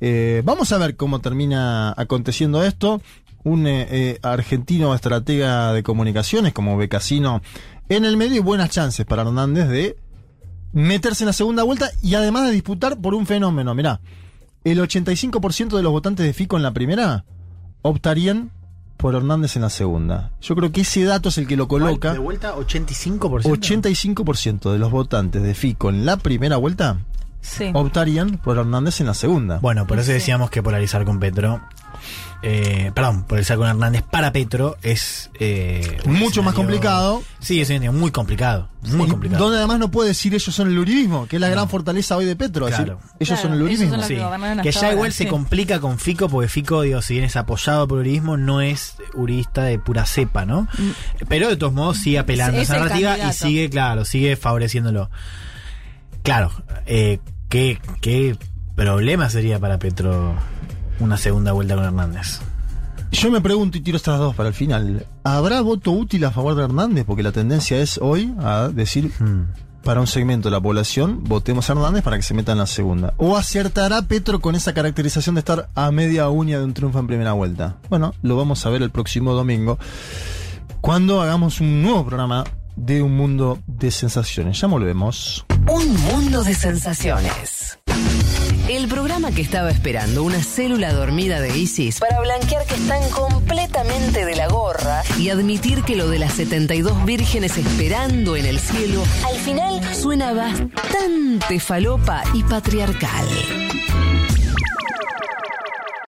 Eh, 0.00 0.42
vamos 0.44 0.72
a 0.72 0.78
ver 0.78 0.96
cómo 0.96 1.20
termina 1.20 1.94
aconteciendo 1.96 2.62
esto. 2.64 3.00
Un 3.42 3.66
eh, 3.66 3.86
eh, 3.90 4.18
argentino 4.22 4.94
estratega 4.94 5.72
de 5.72 5.82
comunicaciones 5.82 6.52
como 6.54 6.76
Becasino 6.78 7.42
en 7.90 8.06
el 8.06 8.16
medio 8.16 8.36
y 8.36 8.40
buenas 8.40 8.70
chances 8.70 9.04
para 9.04 9.20
Hernández 9.22 9.68
de 9.68 9.96
meterse 10.74 11.24
en 11.24 11.28
la 11.28 11.32
segunda 11.32 11.62
vuelta 11.62 11.88
y 12.02 12.14
además 12.16 12.44
de 12.46 12.52
disputar 12.52 12.98
por 12.98 13.14
un 13.14 13.26
fenómeno. 13.26 13.74
Mirá, 13.74 14.00
el 14.64 14.78
85% 14.80 15.76
de 15.76 15.82
los 15.82 15.92
votantes 15.92 16.26
de 16.26 16.32
Fico 16.34 16.56
en 16.58 16.62
la 16.62 16.72
primera 16.72 17.24
optarían 17.82 18.50
por 18.96 19.14
Hernández 19.14 19.56
en 19.56 19.62
la 19.62 19.70
segunda. 19.70 20.32
Yo 20.40 20.54
creo 20.54 20.72
que 20.72 20.82
ese 20.82 21.04
dato 21.04 21.28
es 21.28 21.38
el 21.38 21.46
que 21.46 21.56
lo 21.56 21.68
coloca. 21.68 22.12
De 22.12 22.18
vuelta, 22.18 22.54
85%. 22.54 23.42
85% 23.42 24.72
de 24.72 24.78
los 24.78 24.90
votantes 24.90 25.42
de 25.42 25.54
Fico 25.54 25.88
en 25.90 26.04
la 26.06 26.16
primera 26.16 26.56
vuelta 26.56 26.98
Sí. 27.40 27.70
optarían 27.74 28.38
por 28.38 28.56
Hernández 28.56 29.00
en 29.00 29.06
la 29.06 29.14
segunda. 29.14 29.58
Bueno, 29.58 29.86
por 29.86 29.98
eso 29.98 30.12
decíamos 30.12 30.48
que 30.50 30.62
polarizar 30.62 31.04
con 31.04 31.18
Petro. 31.20 31.60
Eh, 32.42 32.92
perdón, 32.94 33.24
polarizar 33.24 33.56
con 33.56 33.68
Hernández 33.68 34.02
para 34.02 34.32
Petro 34.32 34.76
es. 34.82 35.30
eh, 35.40 35.98
Mucho 36.04 36.42
más 36.42 36.54
complicado. 36.54 37.22
Sí, 37.40 37.60
es 37.60 37.70
muy 37.92 38.10
complicado. 38.10 38.68
Muy 38.82 39.08
complicado. 39.08 39.42
Donde 39.44 39.58
además 39.58 39.78
no 39.78 39.90
puede 39.90 40.08
decir 40.10 40.34
ellos 40.34 40.54
son 40.54 40.68
el 40.68 40.78
uribismo, 40.78 41.26
que 41.26 41.36
es 41.36 41.40
la 41.40 41.48
gran 41.48 41.68
fortaleza 41.68 42.16
hoy 42.16 42.26
de 42.26 42.36
Petro. 42.36 42.68
es 42.68 42.74
Claro. 42.74 42.96
decir, 42.96 43.10
ellos 43.20 43.28
Claro, 43.40 43.42
son 43.42 43.52
el 43.54 43.62
uribismo. 43.62 43.90
son 43.90 44.04
Sí, 44.04 44.16
que 44.62 44.72
ya 44.72 44.92
igual 44.92 45.12
se 45.12 45.26
complica 45.26 45.80
con 45.80 45.98
Fico, 45.98 46.28
porque 46.28 46.48
Fico, 46.48 46.82
digo, 46.82 47.00
si 47.00 47.14
bien 47.14 47.24
es 47.24 47.36
apoyado 47.36 47.88
por 47.88 47.98
uribismo, 47.98 48.36
no 48.36 48.60
es 48.60 48.96
uribista 49.14 49.62
de 49.62 49.78
pura 49.78 50.04
cepa, 50.04 50.44
¿no? 50.44 50.68
Pero 51.28 51.48
de 51.48 51.56
todos 51.56 51.72
modos 51.72 51.96
sigue 51.98 52.18
apelando 52.18 52.58
a 52.58 52.62
Es 52.62 52.68
esa 52.68 52.76
el 52.76 52.82
narrativa 52.82 53.18
y 53.18 53.32
sigue, 53.32 53.70
claro, 53.70 54.04
sigue 54.04 54.36
favoreciéndolo. 54.36 55.10
Claro, 56.22 56.50
eh, 56.86 57.20
¿qué, 57.48 57.78
¿qué 58.00 58.36
problema 58.76 59.28
sería 59.30 59.58
para 59.58 59.78
Petro 59.78 60.34
una 61.00 61.16
segunda 61.16 61.52
vuelta 61.52 61.74
con 61.74 61.84
Hernández? 61.84 62.40
Yo 63.12 63.30
me 63.30 63.40
pregunto 63.40 63.78
y 63.78 63.80
tiro 63.80 63.96
estas 63.96 64.18
dos 64.18 64.34
para 64.34 64.48
el 64.48 64.54
final. 64.54 65.06
¿Habrá 65.22 65.60
voto 65.60 65.92
útil 65.92 66.24
a 66.24 66.30
favor 66.32 66.54
de 66.56 66.64
Hernández? 66.64 67.04
Porque 67.06 67.22
la 67.22 67.30
tendencia 67.32 67.78
es 67.78 67.98
hoy 67.98 68.34
a 68.40 68.68
decir 68.72 69.12
Hmm. 69.20 69.44
para 69.84 70.00
un 70.00 70.06
segmento 70.08 70.48
de 70.48 70.52
la 70.52 70.60
población, 70.60 71.22
votemos 71.24 71.68
a 71.68 71.74
Hernández 71.74 72.02
para 72.02 72.16
que 72.16 72.22
se 72.22 72.34
meta 72.34 72.52
en 72.52 72.58
la 72.58 72.66
segunda. 72.66 73.14
¿O 73.18 73.36
acertará 73.36 74.02
Petro 74.02 74.40
con 74.40 74.54
esa 74.56 74.72
caracterización 74.74 75.34
de 75.36 75.40
estar 75.40 75.68
a 75.74 75.90
media 75.92 76.28
uña 76.28 76.58
de 76.58 76.64
un 76.64 76.74
triunfo 76.74 76.98
en 76.98 77.06
primera 77.06 77.32
vuelta? 77.34 77.76
Bueno, 77.88 78.14
lo 78.22 78.36
vamos 78.36 78.64
a 78.66 78.70
ver 78.70 78.82
el 78.82 78.90
próximo 78.90 79.32
domingo, 79.34 79.78
cuando 80.80 81.20
hagamos 81.20 81.60
un 81.60 81.82
nuevo 81.82 82.04
programa 82.04 82.44
de 82.76 83.00
Un 83.02 83.16
Mundo 83.16 83.58
de 83.66 83.90
Sensaciones. 83.92 84.60
Ya 84.60 84.66
volvemos. 84.66 85.44
Un 85.68 85.94
mundo 86.02 86.42
de 86.42 86.54
sensaciones. 86.54 87.53
Que 89.14 89.42
estaba 89.42 89.70
esperando 89.70 90.24
una 90.24 90.42
célula 90.42 90.92
dormida 90.92 91.40
de 91.40 91.56
ISIS 91.56 92.00
para 92.00 92.20
blanquear 92.20 92.66
que 92.66 92.74
están 92.74 93.08
completamente 93.10 94.24
de 94.24 94.34
la 94.34 94.48
gorra 94.48 95.02
y 95.18 95.30
admitir 95.30 95.82
que 95.84 95.94
lo 95.94 96.08
de 96.08 96.18
las 96.18 96.34
72 96.34 97.04
vírgenes 97.04 97.56
esperando 97.56 98.34
en 98.34 98.44
el 98.44 98.58
cielo 98.58 99.04
al 99.26 99.36
final 99.36 99.80
suena 99.94 100.32
bastante 100.32 101.60
falopa 101.60 102.24
y 102.34 102.42
patriarcal. 102.42 103.26